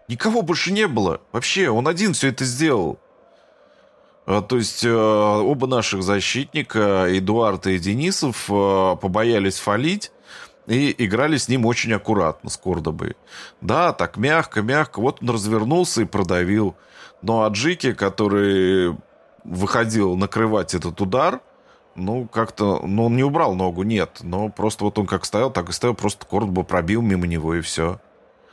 Никого 0.08 0.42
больше 0.42 0.72
не 0.72 0.86
было. 0.86 1.20
Вообще, 1.32 1.68
он 1.68 1.86
один 1.86 2.14
все 2.14 2.28
это 2.28 2.44
сделал. 2.44 2.98
А, 4.26 4.42
то 4.42 4.56
есть 4.56 4.84
э, 4.84 4.92
оба 4.92 5.66
наших 5.66 6.02
защитника, 6.02 7.06
Эдуард 7.08 7.66
и 7.66 7.78
Денисов, 7.78 8.46
э, 8.48 8.96
побоялись 9.00 9.58
фалить 9.58 10.12
и 10.66 10.94
играли 10.98 11.36
с 11.36 11.48
ним 11.48 11.66
очень 11.66 11.92
аккуратно, 11.92 12.50
с 12.50 12.56
Кордобой. 12.56 13.16
Да, 13.60 13.92
так 13.92 14.16
мягко, 14.16 14.62
мягко. 14.62 15.00
Вот 15.00 15.22
он 15.22 15.30
развернулся 15.30 16.02
и 16.02 16.04
продавил. 16.04 16.76
Но 17.22 17.42
Аджики, 17.42 17.92
который 17.92 18.96
выходил 19.44 20.16
накрывать 20.16 20.74
этот 20.74 21.00
удар, 21.00 21.40
ну, 21.94 22.26
как-то, 22.26 22.80
ну, 22.84 23.06
он 23.06 23.16
не 23.16 23.24
убрал 23.24 23.54
ногу, 23.54 23.82
нет. 23.82 24.18
Но 24.22 24.48
просто 24.48 24.84
вот 24.84 24.98
он 24.98 25.06
как 25.06 25.24
стоял, 25.24 25.50
так 25.50 25.68
и 25.68 25.72
стоял, 25.72 25.94
просто 25.94 26.26
Кордоба 26.26 26.62
пробил 26.62 27.02
мимо 27.02 27.26
него, 27.26 27.54
и 27.54 27.60
все. 27.60 28.00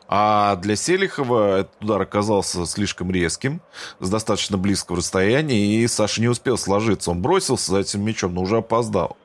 А 0.08 0.56
для 0.56 0.76
Селихова 0.76 1.60
этот 1.60 1.84
удар 1.84 2.02
оказался 2.02 2.66
слишком 2.66 3.12
резким, 3.12 3.62
с 4.00 4.10
достаточно 4.10 4.58
близкого 4.58 5.00
расстояния, 5.00 5.58
и 5.58 5.88
Саша 5.88 6.22
не 6.22 6.28
успел 6.28 6.58
сложиться. 6.58 7.12
Он 7.12 7.22
бросился 7.22 7.72
за 7.72 7.80
этим 7.80 8.04
мячом, 8.04 8.34
но 8.34 8.42
уже 8.42 8.58
опоздал. 8.58 9.18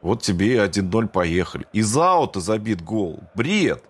Вот 0.00 0.22
тебе 0.22 0.54
и 0.54 0.58
1-0 0.58 1.06
поехали. 1.06 1.66
Из 1.72 1.96
аута 1.96 2.40
забит 2.40 2.82
гол. 2.82 3.20
Бред. 3.36 3.84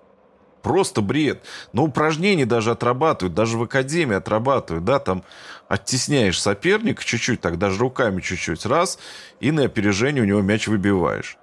Просто 0.62 1.02
бред. 1.02 1.42
Но 1.72 1.84
упражнения 1.84 2.46
даже 2.46 2.70
отрабатывают, 2.70 3.34
даже 3.34 3.58
в 3.58 3.62
академии 3.62 4.16
отрабатывают, 4.16 4.84
да, 4.84 4.98
там 4.98 5.24
оттесняешь 5.68 6.40
соперника 6.40 7.04
чуть-чуть, 7.04 7.40
так 7.40 7.58
даже 7.58 7.78
руками 7.78 8.20
чуть-чуть, 8.20 8.64
раз, 8.66 8.98
и 9.40 9.50
на 9.50 9.64
опережение 9.64 10.22
у 10.22 10.26
него 10.26 10.40
мяч 10.40 10.68
выбиваешь. 10.68 11.36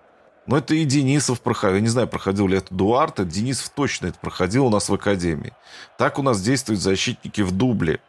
Но 0.47 0.57
это 0.57 0.73
и 0.73 0.83
Денисов 0.83 1.41
проходил. 1.41 1.75
Я 1.75 1.81
не 1.81 1.89
знаю, 1.89 2.07
проходил 2.07 2.47
ли 2.47 2.57
это 2.57 2.73
Дуарта. 2.73 3.23
Денисов 3.23 3.69
точно 3.69 4.07
это 4.07 4.17
проходил 4.17 4.65
у 4.65 4.69
нас 4.71 4.89
в 4.89 4.93
Академии. 4.95 5.53
Так 5.95 6.17
у 6.17 6.23
нас 6.23 6.41
действуют 6.41 6.81
защитники 6.81 7.41
в 7.41 7.51
дубле. 7.51 7.99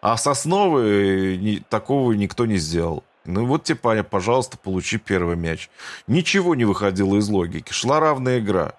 А 0.00 0.16
Сосновы 0.16 1.62
такого 1.68 2.12
никто 2.12 2.46
не 2.46 2.56
сделал. 2.56 3.04
Ну 3.26 3.44
вот 3.44 3.64
тебе, 3.64 4.02
пожалуйста, 4.02 4.56
получи 4.56 4.96
первый 4.96 5.36
мяч. 5.36 5.68
Ничего 6.06 6.54
не 6.54 6.64
выходило 6.64 7.16
из 7.16 7.28
логики. 7.28 7.72
Шла 7.72 8.00
равная 8.00 8.38
игра. 8.38 8.74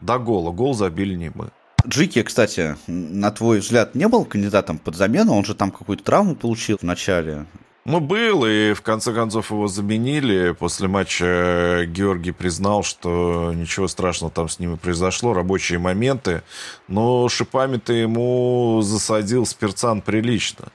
До 0.00 0.18
гола. 0.18 0.50
Гол 0.50 0.74
забили 0.74 1.14
не 1.14 1.30
мы. 1.34 1.50
Джики, 1.86 2.22
кстати, 2.22 2.76
на 2.86 3.30
твой 3.30 3.60
взгляд, 3.60 3.94
не 3.94 4.06
был 4.08 4.24
кандидатом 4.24 4.78
под 4.78 4.96
замену? 4.96 5.34
Он 5.34 5.44
же 5.44 5.54
там 5.54 5.70
какую-то 5.70 6.04
травму 6.04 6.34
получил 6.34 6.76
в 6.78 6.82
начале. 6.82 7.46
Ну, 7.86 7.98
был, 8.00 8.44
и 8.44 8.74
в 8.74 8.82
конце 8.82 9.14
концов 9.14 9.50
его 9.50 9.66
заменили. 9.66 10.52
После 10.52 10.86
матча 10.86 11.86
Георгий 11.86 12.32
признал, 12.32 12.82
что 12.82 13.52
ничего 13.54 13.88
страшного 13.88 14.30
там 14.30 14.48
с 14.50 14.58
ними 14.58 14.76
произошло, 14.76 15.32
рабочие 15.32 15.78
моменты. 15.78 16.42
Но 16.88 17.28
шипами-то 17.28 17.94
ему 17.94 18.80
засадил 18.82 19.46
спирцан 19.46 20.02
прилично. 20.02 20.66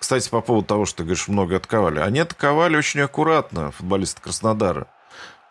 Кстати, 0.00 0.28
по 0.28 0.40
поводу 0.40 0.66
того, 0.66 0.84
что 0.84 0.98
ты 0.98 1.04
говоришь, 1.04 1.28
много 1.28 1.56
атаковали. 1.56 2.00
Они 2.00 2.18
атаковали 2.18 2.76
очень 2.76 3.00
аккуратно, 3.00 3.70
футболисты 3.70 4.20
Краснодара. 4.20 4.88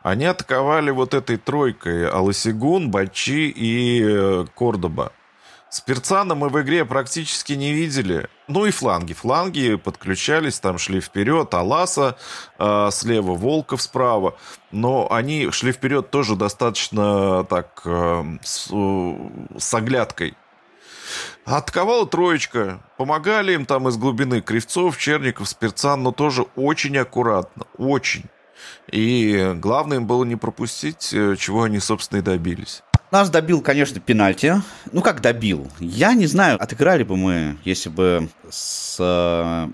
Они 0.03 0.25
атаковали 0.25 0.89
вот 0.89 1.13
этой 1.13 1.37
тройкой 1.37 2.09
Аласигун, 2.09 2.89
Бачи 2.89 3.49
и 3.49 4.01
э, 4.03 4.45
Кордоба. 4.55 5.11
Спирцана 5.69 6.35
мы 6.35 6.49
в 6.49 6.61
игре 6.61 6.83
практически 6.83 7.53
не 7.53 7.71
видели. 7.71 8.27
Ну 8.49 8.65
и 8.65 8.71
фланги. 8.71 9.13
Фланги 9.13 9.75
подключались, 9.75 10.59
там 10.59 10.77
шли 10.77 10.99
вперед. 10.99 11.53
Аласа 11.53 12.17
э, 12.59 12.89
слева, 12.91 13.35
Волков 13.35 13.81
справа. 13.81 14.35
Но 14.71 15.07
они 15.09 15.49
шли 15.51 15.71
вперед 15.71 16.09
тоже 16.09 16.35
достаточно 16.35 17.45
так 17.45 17.83
э, 17.85 18.23
с, 18.43 18.69
э, 18.69 19.15
с 19.57 19.73
оглядкой. 19.73 20.35
Атаковала 21.45 22.05
троечка. 22.05 22.81
Помогали 22.97 23.53
им 23.53 23.65
там 23.65 23.87
из 23.87 23.95
глубины 23.95 24.41
Кривцов, 24.41 24.97
Черников, 24.97 25.47
Спирцан, 25.47 26.03
но 26.03 26.11
тоже 26.11 26.47
очень 26.57 26.97
аккуратно. 26.97 27.65
Очень. 27.77 28.25
И 28.91 29.53
главное 29.55 29.97
им 29.97 30.07
было 30.07 30.23
не 30.23 30.35
пропустить, 30.35 31.13
э, 31.13 31.35
чего 31.37 31.63
они, 31.63 31.79
собственно, 31.79 32.19
и 32.19 32.21
добились. 32.21 32.83
Нас 33.11 33.29
добил, 33.29 33.61
конечно, 33.61 33.99
пенальти. 33.99 34.61
Ну, 34.91 35.01
как 35.01 35.21
добил? 35.21 35.69
Я 35.79 36.13
не 36.13 36.27
знаю, 36.27 36.61
отыграли 36.61 37.03
бы 37.03 37.17
мы, 37.17 37.57
если 37.65 37.89
бы 37.89 38.29
с 38.49 38.97
э, 38.99 39.67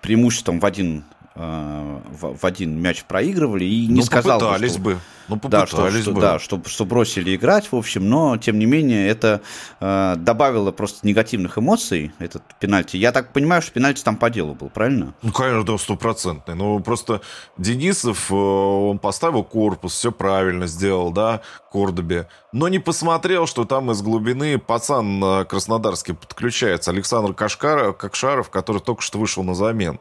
преимуществом 0.00 0.58
в 0.58 0.66
один 0.66 1.04
в, 1.38 2.36
в 2.36 2.44
один 2.44 2.80
мяч 2.80 3.04
проигрывали 3.04 3.64
и 3.64 3.86
не 3.86 4.00
ну, 4.00 4.02
сказал 4.02 4.40
попытались 4.40 4.72
что, 4.72 4.80
бы. 4.80 4.98
Ну, 5.28 5.38
да, 5.44 5.66
что, 5.66 5.90
что, 5.90 6.12
бы. 6.12 6.20
да, 6.20 6.38
что, 6.38 6.60
что 6.66 6.84
бросили 6.86 7.36
играть, 7.36 7.70
в 7.70 7.76
общем, 7.76 8.08
но, 8.08 8.38
тем 8.38 8.58
не 8.58 8.64
менее, 8.64 9.08
это 9.08 9.42
э, 9.78 10.14
добавило 10.16 10.72
просто 10.72 11.06
негативных 11.06 11.58
эмоций, 11.58 12.12
этот 12.18 12.42
пенальти. 12.58 12.96
Я 12.96 13.12
так 13.12 13.32
понимаю, 13.32 13.60
что 13.60 13.72
пенальти 13.72 14.02
там 14.02 14.16
по 14.16 14.30
делу 14.30 14.54
был, 14.54 14.70
правильно? 14.70 15.14
Ну, 15.20 15.32
конечно, 15.32 15.64
да, 15.64 15.76
стопроцентный. 15.76 16.54
Ну, 16.54 16.80
просто 16.80 17.20
Денисов, 17.58 18.30
э, 18.30 18.34
он 18.34 18.98
поставил 18.98 19.44
корпус, 19.44 19.92
все 19.92 20.10
правильно 20.10 20.66
сделал, 20.66 21.12
да, 21.12 21.42
Кордобе, 21.70 22.28
но 22.52 22.68
не 22.68 22.78
посмотрел, 22.78 23.46
что 23.46 23.66
там 23.66 23.90
из 23.90 24.00
глубины 24.00 24.58
пацан 24.58 25.22
э, 25.22 25.44
краснодарский 25.44 26.14
подключается, 26.14 26.90
Александр 26.90 27.34
Кашкаров, 27.34 27.98
Кокшаров, 27.98 28.48
который 28.48 28.80
только 28.80 29.02
что 29.02 29.18
вышел 29.18 29.44
на 29.44 29.54
замен. 29.54 30.00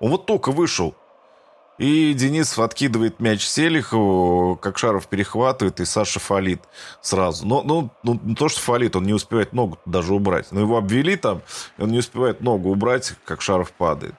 Он 0.00 0.10
вот 0.10 0.26
только 0.26 0.52
вышел, 0.52 0.94
и 1.78 2.14
Денис 2.14 2.58
откидывает 2.58 3.20
мяч 3.20 3.46
Селихову, 3.46 4.56
как 4.56 4.78
Шаров 4.78 5.08
перехватывает, 5.08 5.78
и 5.80 5.84
Саша 5.84 6.20
фалит 6.20 6.62
сразу. 7.02 7.46
Но, 7.46 7.62
ну, 7.62 7.90
ну, 8.02 8.34
то, 8.34 8.48
что 8.48 8.60
фалит, 8.60 8.96
он 8.96 9.04
не 9.04 9.12
успевает 9.12 9.52
ногу 9.52 9.78
даже 9.84 10.14
убрать. 10.14 10.52
Но 10.52 10.60
его 10.60 10.78
обвели 10.78 11.16
там, 11.16 11.42
и 11.76 11.82
он 11.82 11.90
не 11.90 11.98
успевает 11.98 12.40
ногу 12.40 12.70
убрать, 12.70 13.12
как 13.24 13.42
Шаров 13.42 13.72
падает. 13.72 14.14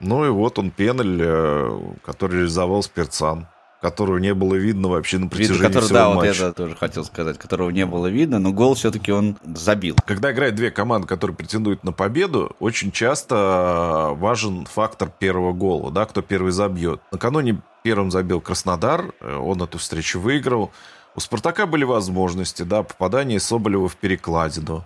Ну 0.00 0.24
и 0.24 0.30
вот 0.30 0.58
он 0.58 0.70
пеналь, 0.70 1.20
э, 1.20 1.80
который 2.04 2.38
реализовал 2.38 2.82
Спирцан 2.82 3.46
которого 3.82 4.18
не 4.18 4.32
было 4.32 4.54
видно 4.54 4.88
вообще 4.88 5.18
на 5.18 5.28
протяжении 5.28 5.54
видно, 5.54 5.68
который, 5.68 5.84
всего 5.84 5.98
да, 5.98 6.14
матча. 6.14 6.28
вот 6.28 6.38
я 6.38 6.52
тоже 6.52 6.76
хотел 6.76 7.04
сказать, 7.04 7.36
которого 7.36 7.70
не 7.70 7.84
было 7.84 8.06
видно, 8.06 8.38
но 8.38 8.52
гол 8.52 8.74
все-таки 8.74 9.10
он 9.10 9.36
забил. 9.54 9.96
Когда 10.06 10.32
играют 10.32 10.54
две 10.54 10.70
команды, 10.70 11.08
которые 11.08 11.36
претендуют 11.36 11.82
на 11.82 11.92
победу, 11.92 12.54
очень 12.60 12.92
часто 12.92 14.10
важен 14.12 14.66
фактор 14.66 15.10
первого 15.10 15.52
гола, 15.52 15.90
да, 15.90 16.06
кто 16.06 16.22
первый 16.22 16.52
забьет. 16.52 17.00
Накануне 17.10 17.60
первым 17.82 18.12
забил 18.12 18.40
Краснодар, 18.40 19.12
э, 19.20 19.36
он 19.36 19.60
эту 19.60 19.78
встречу 19.78 20.20
выиграл. 20.20 20.70
У 21.14 21.20
«Спартака» 21.20 21.66
были 21.66 21.84
возможности, 21.84 22.62
да, 22.62 22.82
попадание 22.82 23.38
Соболева 23.38 23.88
в 23.88 23.96
перекладину, 23.96 24.84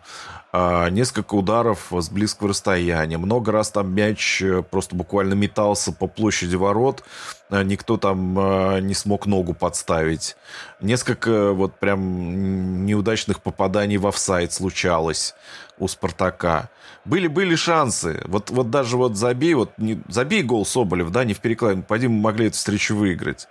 а, 0.53 0.89
несколько 0.91 1.35
ударов 1.35 1.93
с 1.93 2.09
близкого 2.09 2.49
расстояния. 2.49 3.17
Много 3.17 3.53
раз 3.53 3.71
там 3.71 3.95
мяч 3.95 4.43
э, 4.43 4.63
просто 4.63 4.97
буквально 4.97 5.35
метался 5.35 5.93
по 5.93 6.09
площади 6.09 6.57
ворот, 6.57 7.05
а, 7.49 7.63
никто 7.63 7.97
там 7.97 8.37
а, 8.39 8.81
не 8.81 8.95
смог 8.95 9.27
ногу 9.27 9.55
подставить. 9.55 10.37
Несколько 10.81 11.53
вот 11.53 11.79
прям 11.79 12.87
неудачных 12.87 13.41
попаданий 13.41 13.97
в 13.97 14.07
офсайд 14.07 14.53
случалось 14.53 15.35
у 15.79 15.87
«Спартака». 15.87 16.71
Были, 17.05 17.29
были 17.29 17.55
шансы. 17.55 18.21
Вот, 18.25 18.51
вот 18.51 18.71
даже 18.71 18.97
вот 18.97 19.15
забей, 19.17 19.55
вот 19.55 19.71
не, 19.79 20.01
забей 20.09 20.43
гол 20.43 20.67
Соболев, 20.67 21.11
да, 21.11 21.23
не 21.25 21.35
в 21.35 21.39
перекладину, 21.39 21.85
пойди 21.85 22.09
мы 22.09 22.21
могли 22.21 22.49
эту 22.49 22.57
встречу 22.57 22.97
выиграть. 22.97 23.47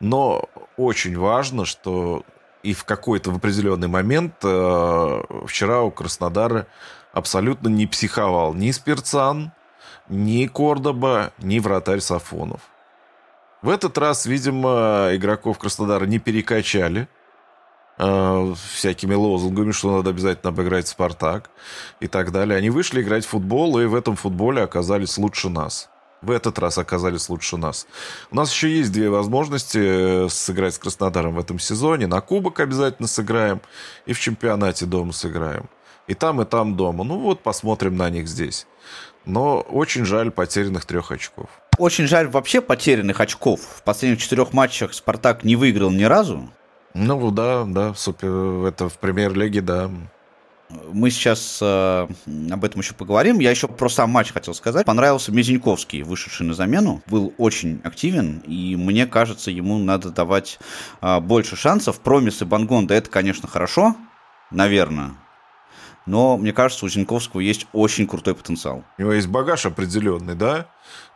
Но 0.00 0.44
очень 0.80 1.16
важно, 1.18 1.64
что 1.64 2.24
и 2.62 2.72
в 2.72 2.84
какой-то 2.84 3.30
в 3.30 3.36
определенный 3.36 3.88
момент 3.88 4.34
э, 4.42 5.22
вчера 5.46 5.82
у 5.82 5.90
Краснодара 5.90 6.66
абсолютно 7.12 7.68
не 7.68 7.86
психовал 7.86 8.54
ни 8.54 8.70
Спирцан, 8.70 9.52
ни 10.08 10.46
Кордоба, 10.46 11.32
ни 11.38 11.58
вратарь 11.58 12.00
Сафонов. 12.00 12.60
В 13.62 13.68
этот 13.68 13.98
раз, 13.98 14.26
видимо, 14.26 15.10
игроков 15.12 15.58
Краснодара 15.58 16.06
не 16.06 16.18
перекачали 16.18 17.08
э, 17.98 18.54
всякими 18.72 19.14
лозунгами, 19.14 19.72
что 19.72 19.96
надо 19.96 20.10
обязательно 20.10 20.50
обыграть 20.50 20.88
«Спартак» 20.88 21.50
и 22.00 22.08
так 22.08 22.32
далее. 22.32 22.56
Они 22.56 22.70
вышли 22.70 23.02
играть 23.02 23.24
в 23.24 23.28
футбол, 23.28 23.78
и 23.78 23.86
в 23.86 23.94
этом 23.94 24.16
футболе 24.16 24.62
оказались 24.62 25.18
лучше 25.18 25.50
нас. 25.50 25.90
В 26.22 26.30
этот 26.30 26.58
раз 26.58 26.76
оказались 26.76 27.28
лучше 27.30 27.56
нас. 27.56 27.86
У 28.30 28.36
нас 28.36 28.52
еще 28.52 28.70
есть 28.70 28.92
две 28.92 29.08
возможности 29.08 30.26
э, 30.26 30.28
сыграть 30.28 30.74
с 30.74 30.78
Краснодаром 30.78 31.34
в 31.34 31.38
этом 31.38 31.58
сезоне. 31.58 32.06
На 32.06 32.20
Кубок 32.20 32.60
обязательно 32.60 33.08
сыграем, 33.08 33.62
и 34.04 34.12
в 34.12 34.20
чемпионате 34.20 34.84
дома 34.84 35.12
сыграем. 35.12 35.70
И 36.06 36.14
там, 36.14 36.42
и 36.42 36.44
там 36.44 36.76
дома. 36.76 37.04
Ну 37.04 37.18
вот, 37.18 37.42
посмотрим 37.42 37.96
на 37.96 38.10
них 38.10 38.28
здесь. 38.28 38.66
Но 39.24 39.60
очень 39.60 40.04
жаль 40.04 40.30
потерянных 40.30 40.84
трех 40.84 41.10
очков. 41.10 41.48
Очень 41.78 42.06
жаль 42.06 42.28
вообще 42.28 42.60
потерянных 42.60 43.20
очков. 43.20 43.60
В 43.60 43.82
последних 43.82 44.20
четырех 44.20 44.52
матчах 44.52 44.92
Спартак 44.92 45.44
не 45.44 45.56
выиграл 45.56 45.90
ни 45.90 46.04
разу. 46.04 46.50
Ну 46.94 47.30
да, 47.30 47.64
да, 47.66 47.94
супер. 47.94 48.66
Это 48.66 48.88
в 48.88 48.98
премьер-лиге, 48.98 49.60
да. 49.62 49.90
Мы 50.92 51.10
сейчас 51.10 51.58
э, 51.60 52.08
об 52.50 52.64
этом 52.64 52.80
еще 52.80 52.94
поговорим. 52.94 53.38
Я 53.38 53.50
еще 53.50 53.66
про 53.68 53.88
сам 53.88 54.10
матч 54.10 54.32
хотел 54.32 54.54
сказать. 54.54 54.86
Понравился 54.86 55.32
Мезеньковский, 55.32 56.02
вышедший 56.02 56.46
на 56.46 56.54
замену. 56.54 57.02
Был 57.06 57.34
очень 57.38 57.80
активен, 57.82 58.38
и 58.46 58.76
мне 58.76 59.06
кажется, 59.06 59.50
ему 59.50 59.78
надо 59.78 60.10
давать 60.10 60.58
э, 61.00 61.20
больше 61.20 61.56
шансов. 61.56 62.00
Промисы 62.00 62.44
Бангонда 62.44 62.94
это, 62.94 63.10
конечно, 63.10 63.48
хорошо, 63.48 63.96
наверное. 64.50 65.14
Но 66.06 66.36
мне 66.36 66.52
кажется, 66.52 66.86
у 66.86 66.88
Зинковского 66.88 67.40
есть 67.40 67.66
очень 67.72 68.06
крутой 68.06 68.34
потенциал. 68.34 68.84
У 68.98 69.02
него 69.02 69.12
есть 69.12 69.28
багаж 69.28 69.66
определенный, 69.66 70.34
да, 70.34 70.66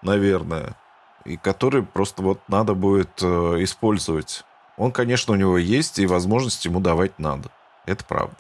наверное, 0.03 0.77
и 1.25 1.37
который 1.37 1.83
просто 1.83 2.23
вот 2.23 2.41
надо 2.49 2.75
будет 2.75 3.23
э, 3.23 3.27
использовать. 3.61 4.45
Он, 4.77 4.91
конечно, 4.93 5.33
у 5.33 5.37
него 5.37 5.59
есть, 5.59 5.99
и 5.99 6.07
возможность 6.07 6.65
ему 6.65 6.81
давать 6.81 7.19
надо. 7.19 7.51
Это 7.87 8.05
правда. 8.05 8.37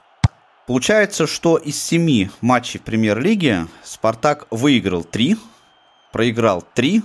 Получается, 0.66 1.26
что 1.26 1.56
из 1.56 1.80
семи 1.80 2.30
матчей 2.40 2.80
премьер-лиги 2.80 3.66
Спартак 3.82 4.46
выиграл 4.50 5.04
три, 5.04 5.36
проиграл 6.10 6.64
три 6.74 7.02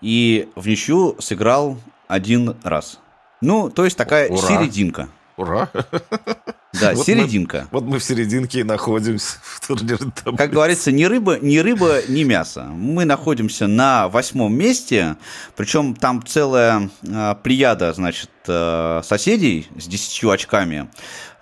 и 0.00 0.48
в 0.56 0.66
ничью 0.66 1.16
сыграл 1.20 1.78
один 2.08 2.56
раз. 2.64 2.98
Ну, 3.40 3.70
то 3.70 3.84
есть 3.84 3.96
такая 3.96 4.28
Ура. 4.28 4.40
серединка. 4.40 5.08
Ура! 5.36 5.70
Да, 6.72 6.92
вот 6.94 7.04
серединка. 7.04 7.66
Мы, 7.72 7.80
вот 7.80 7.84
мы 7.88 7.98
в 7.98 8.04
серединке 8.04 8.60
и 8.60 8.62
находимся 8.62 9.38
в 9.42 9.66
турнирной 9.66 10.12
таблице. 10.12 10.36
Как 10.36 10.50
говорится, 10.50 10.92
ни 10.92 11.04
рыба, 11.04 11.38
ни 11.40 11.58
рыба, 11.58 12.00
ни 12.06 12.22
мясо. 12.22 12.64
Мы 12.64 13.04
находимся 13.04 13.66
на 13.66 14.08
восьмом 14.08 14.54
месте, 14.54 15.16
причем 15.56 15.94
там 15.94 16.24
целая 16.24 16.88
э, 17.02 17.34
плеяда, 17.42 17.92
значит, 17.92 18.30
э, 18.46 19.00
соседей 19.02 19.66
с 19.76 19.86
десятью 19.86 20.30
очками. 20.30 20.88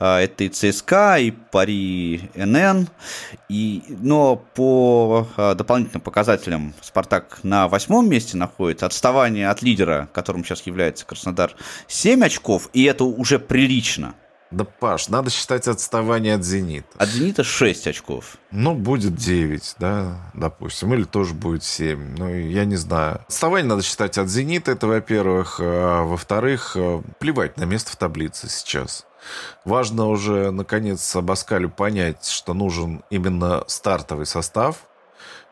Э, 0.00 0.16
это 0.16 0.44
и 0.44 0.48
ЦСКА, 0.48 1.18
и 1.18 1.30
Пари 1.30 2.30
НН. 2.34 2.88
И, 3.50 3.82
но 4.00 4.36
по 4.36 5.28
э, 5.36 5.54
дополнительным 5.54 6.00
показателям 6.00 6.72
Спартак 6.80 7.40
на 7.42 7.68
восьмом 7.68 8.08
месте 8.08 8.38
находится. 8.38 8.86
Отставание 8.86 9.50
от 9.50 9.60
лидера, 9.60 10.08
которым 10.14 10.42
сейчас 10.42 10.62
является 10.62 11.04
Краснодар, 11.04 11.54
7 11.86 12.24
очков, 12.24 12.70
и 12.72 12.84
это 12.84 13.04
уже 13.04 13.38
прилично. 13.38 14.14
Да, 14.50 14.64
Паш, 14.64 15.08
надо 15.08 15.28
считать 15.28 15.68
отставание 15.68 16.34
от 16.34 16.42
«Зенита». 16.42 16.88
От 16.96 17.10
«Зенита» 17.10 17.44
6 17.44 17.86
очков. 17.86 18.38
Ну, 18.50 18.74
будет 18.74 19.14
9, 19.14 19.76
да, 19.78 20.30
допустим. 20.32 20.94
Или 20.94 21.04
тоже 21.04 21.34
будет 21.34 21.64
7. 21.64 22.16
Ну, 22.16 22.34
я 22.34 22.64
не 22.64 22.76
знаю. 22.76 23.20
Отставание 23.26 23.68
надо 23.68 23.82
считать 23.82 24.16
от 24.16 24.28
«Зенита», 24.28 24.72
это 24.72 24.86
во-первых. 24.86 25.60
А 25.62 26.02
во-вторых, 26.04 26.72
э, 26.76 27.02
плевать 27.18 27.58
на 27.58 27.64
место 27.64 27.92
в 27.92 27.96
таблице 27.96 28.48
сейчас. 28.48 29.06
Важно 29.66 30.06
уже, 30.06 30.50
наконец, 30.50 31.14
Абаскалю 31.14 31.68
понять, 31.68 32.24
что 32.26 32.54
нужен 32.54 33.02
именно 33.10 33.64
стартовый 33.66 34.24
состав, 34.24 34.76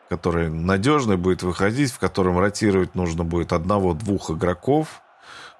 который 0.08 0.48
надежный 0.48 1.18
будет 1.18 1.42
выходить, 1.42 1.92
в 1.92 1.98
котором 1.98 2.38
ротировать 2.38 2.94
нужно 2.94 3.24
будет 3.24 3.52
одного-двух 3.52 4.30
игроков– 4.30 5.02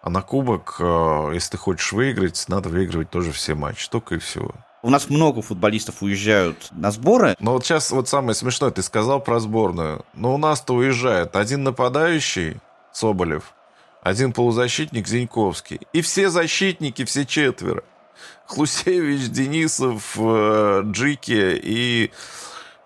а 0.02 0.10
на 0.10 0.22
кубок, 0.22 0.76
э, 0.78 1.30
если 1.34 1.52
ты 1.52 1.56
хочешь 1.56 1.92
выиграть, 1.92 2.44
надо 2.48 2.68
выигрывать 2.68 3.10
тоже 3.10 3.32
все 3.32 3.54
матчи, 3.54 3.88
только 3.90 4.16
и 4.16 4.18
всего. 4.18 4.52
У 4.82 4.90
нас 4.90 5.10
много 5.10 5.42
футболистов 5.42 6.02
уезжают 6.02 6.68
на 6.70 6.92
сборы. 6.92 7.34
Но 7.40 7.54
вот 7.54 7.64
сейчас 7.64 7.90
вот 7.90 8.08
самое 8.08 8.34
смешное, 8.34 8.70
ты 8.70 8.82
сказал 8.82 9.20
про 9.20 9.40
сборную. 9.40 10.04
Но 10.14 10.34
у 10.34 10.38
нас-то 10.38 10.74
уезжает 10.74 11.34
один 11.34 11.64
нападающий, 11.64 12.60
Соболев, 12.92 13.54
один 14.02 14.32
полузащитник, 14.32 15.08
Зиньковский. 15.08 15.80
И 15.92 16.02
все 16.02 16.30
защитники, 16.30 17.04
все 17.04 17.26
четверо. 17.26 17.82
Хлусевич, 18.46 19.28
Денисов, 19.28 20.16
э, 20.16 20.82
Джики 20.84 21.60
и... 21.62 22.12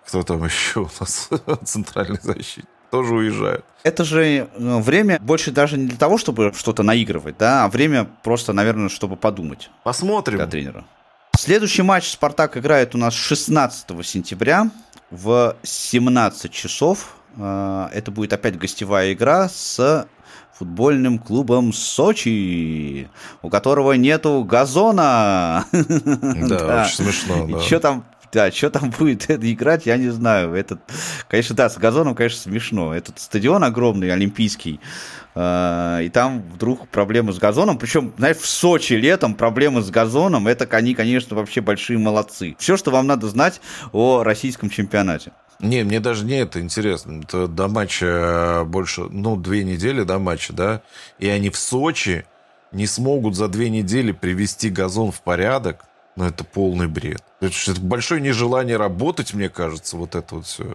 Кто 0.07 0.23
там 0.23 0.43
еще 0.45 0.81
у 0.81 0.89
нас? 0.99 1.29
Центральный 1.63 2.19
защитник 2.19 2.80
тоже 2.91 3.15
уезжают. 3.15 3.65
Это 3.83 4.03
же 4.03 4.47
ну, 4.57 4.79
время 4.81 5.17
больше 5.19 5.51
даже 5.51 5.77
не 5.77 5.87
для 5.87 5.97
того, 5.97 6.17
чтобы 6.17 6.53
что-то 6.55 6.83
наигрывать, 6.83 7.37
да, 7.39 7.63
а 7.63 7.69
время 7.69 8.07
просто, 8.21 8.53
наверное, 8.53 8.89
чтобы 8.89 9.15
подумать. 9.15 9.71
Посмотрим. 9.83 10.37
Для 10.37 10.47
тренера. 10.47 10.83
Следующий 11.35 11.81
матч 11.81 12.11
«Спартак» 12.11 12.57
играет 12.57 12.93
у 12.93 12.97
нас 12.97 13.13
16 13.15 14.05
сентября 14.05 14.69
в 15.09 15.55
17 15.63 16.51
часов. 16.51 17.15
А, 17.39 17.89
это 17.93 18.11
будет 18.11 18.33
опять 18.33 18.59
гостевая 18.59 19.13
игра 19.13 19.49
с 19.49 20.07
футбольным 20.53 21.17
клубом 21.17 21.73
Сочи, 21.73 23.09
у 23.41 23.49
которого 23.49 23.93
нету 23.93 24.43
газона. 24.43 25.65
Да, 25.71 26.83
очень 26.83 27.05
смешно. 27.05 27.47
Да. 27.47 27.59
Что 27.61 27.79
там 27.79 28.05
Да, 28.31 28.49
что 28.51 28.69
там 28.69 28.91
будет 28.91 29.29
играть, 29.43 29.85
я 29.85 29.97
не 29.97 30.09
знаю. 30.09 30.53
Этот, 30.53 30.79
конечно, 31.27 31.55
да, 31.55 31.69
с 31.69 31.77
газоном, 31.77 32.15
конечно, 32.15 32.39
смешно. 32.39 32.95
Этот 32.95 33.19
стадион 33.19 33.63
огромный, 33.63 34.11
олимпийский, 34.11 34.79
э, 35.35 35.99
и 36.03 36.09
там 36.09 36.41
вдруг 36.53 36.87
проблемы 36.87 37.33
с 37.33 37.39
газоном. 37.39 37.77
Причем, 37.77 38.13
знаешь, 38.17 38.37
в 38.37 38.47
Сочи 38.47 38.93
летом 38.93 39.35
проблемы 39.35 39.81
с 39.81 39.89
газоном, 39.89 40.47
это 40.47 40.65
они, 40.75 40.95
конечно, 40.95 41.35
вообще 41.35 41.61
большие 41.61 41.99
молодцы. 41.99 42.55
Все, 42.57 42.77
что 42.77 42.91
вам 42.91 43.07
надо 43.07 43.27
знать 43.27 43.59
о 43.91 44.23
российском 44.23 44.69
чемпионате. 44.69 45.33
Не, 45.59 45.83
мне 45.83 45.99
даже 45.99 46.25
не 46.25 46.39
это 46.39 46.59
интересно. 46.59 47.21
Это 47.23 47.47
до 47.47 47.67
матча 47.67 48.63
больше, 48.65 49.01
ну, 49.03 49.35
две 49.35 49.63
недели 49.63 50.03
до 50.03 50.17
матча, 50.17 50.53
да? 50.53 50.81
И 51.19 51.27
они 51.27 51.49
в 51.49 51.57
Сочи 51.57 52.25
не 52.71 52.87
смогут 52.87 53.35
за 53.35 53.47
две 53.47 53.69
недели 53.69 54.11
привести 54.11 54.69
газон 54.69 55.11
в 55.11 55.21
порядок. 55.21 55.85
Ну, 56.21 56.27
это 56.27 56.43
полный 56.43 56.87
бред. 56.87 57.23
Это 57.39 57.81
большое 57.81 58.21
нежелание 58.21 58.77
работать, 58.77 59.33
мне 59.33 59.49
кажется, 59.49 59.97
вот 59.97 60.13
это 60.13 60.35
вот 60.35 60.45
все. 60.45 60.71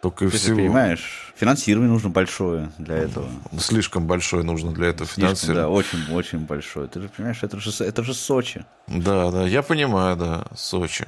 Только 0.00 0.26
и 0.26 0.28
всего. 0.28 0.54
Ты 0.54 0.62
понимаешь, 0.62 1.34
финансирование 1.34 1.90
нужно 1.90 2.10
большое 2.10 2.70
для 2.78 2.94
этого. 2.94 3.28
Слишком 3.58 4.06
большое 4.06 4.44
нужно 4.44 4.70
для 4.70 4.90
этого 4.90 5.08
Слишком, 5.08 5.24
финансирование. 5.24 5.62
Да, 5.64 5.68
очень, 5.68 6.14
очень 6.14 6.38
большое. 6.46 6.86
Ты 6.86 7.00
же 7.00 7.08
понимаешь, 7.08 7.38
это 7.42 7.58
же, 7.58 7.72
это 7.84 8.04
же 8.04 8.14
Сочи. 8.14 8.64
Да, 8.86 9.32
да, 9.32 9.48
я 9.48 9.62
понимаю, 9.62 10.16
да, 10.16 10.46
Сочи. 10.54 11.06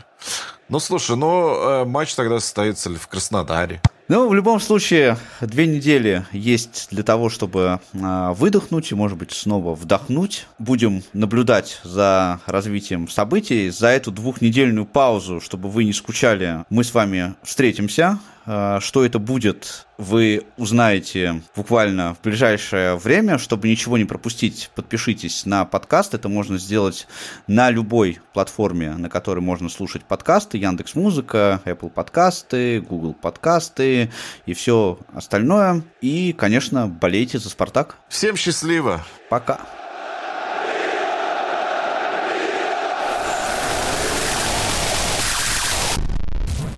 Ну, 0.72 0.80
слушай, 0.80 1.18
ну, 1.18 1.54
э, 1.54 1.84
матч 1.84 2.14
тогда 2.14 2.40
состоится 2.40 2.88
в 2.88 3.06
Краснодаре. 3.06 3.82
Ну, 4.08 4.26
в 4.26 4.32
любом 4.32 4.58
случае, 4.58 5.18
две 5.42 5.66
недели 5.66 6.24
есть 6.32 6.88
для 6.90 7.02
того, 7.02 7.28
чтобы 7.28 7.80
а, 8.02 8.32
выдохнуть 8.32 8.90
и, 8.90 8.94
может 8.94 9.18
быть, 9.18 9.32
снова 9.32 9.74
вдохнуть. 9.74 10.46
Будем 10.58 11.02
наблюдать 11.12 11.78
за 11.84 12.40
развитием 12.46 13.06
событий. 13.08 13.68
За 13.68 13.88
эту 13.88 14.10
двухнедельную 14.10 14.86
паузу, 14.86 15.42
чтобы 15.42 15.68
вы 15.68 15.84
не 15.84 15.92
скучали, 15.92 16.64
мы 16.70 16.84
с 16.84 16.94
вами 16.94 17.34
встретимся. 17.42 18.18
А, 18.46 18.80
что 18.80 19.04
это 19.04 19.18
будет, 19.18 19.86
вы 20.02 20.44
узнаете 20.56 21.42
буквально 21.54 22.14
в 22.14 22.20
ближайшее 22.20 22.96
время. 22.96 23.38
Чтобы 23.38 23.68
ничего 23.68 23.96
не 23.96 24.04
пропустить, 24.04 24.70
подпишитесь 24.74 25.46
на 25.46 25.64
подкаст. 25.64 26.14
Это 26.14 26.28
можно 26.28 26.58
сделать 26.58 27.06
на 27.46 27.70
любой 27.70 28.18
платформе, 28.34 28.90
на 28.90 29.08
которой 29.08 29.40
можно 29.40 29.68
слушать 29.68 30.04
подкасты. 30.04 30.58
Яндекс 30.58 30.94
Музыка, 30.94 31.60
Apple 31.64 31.90
подкасты, 31.90 32.80
Google 32.80 33.14
подкасты 33.14 34.10
и 34.44 34.54
все 34.54 34.98
остальное. 35.14 35.82
И, 36.00 36.32
конечно, 36.32 36.88
болейте 36.88 37.38
за 37.38 37.48
«Спартак». 37.48 37.96
Всем 38.08 38.36
счастливо! 38.36 39.04
Пока! 39.30 39.81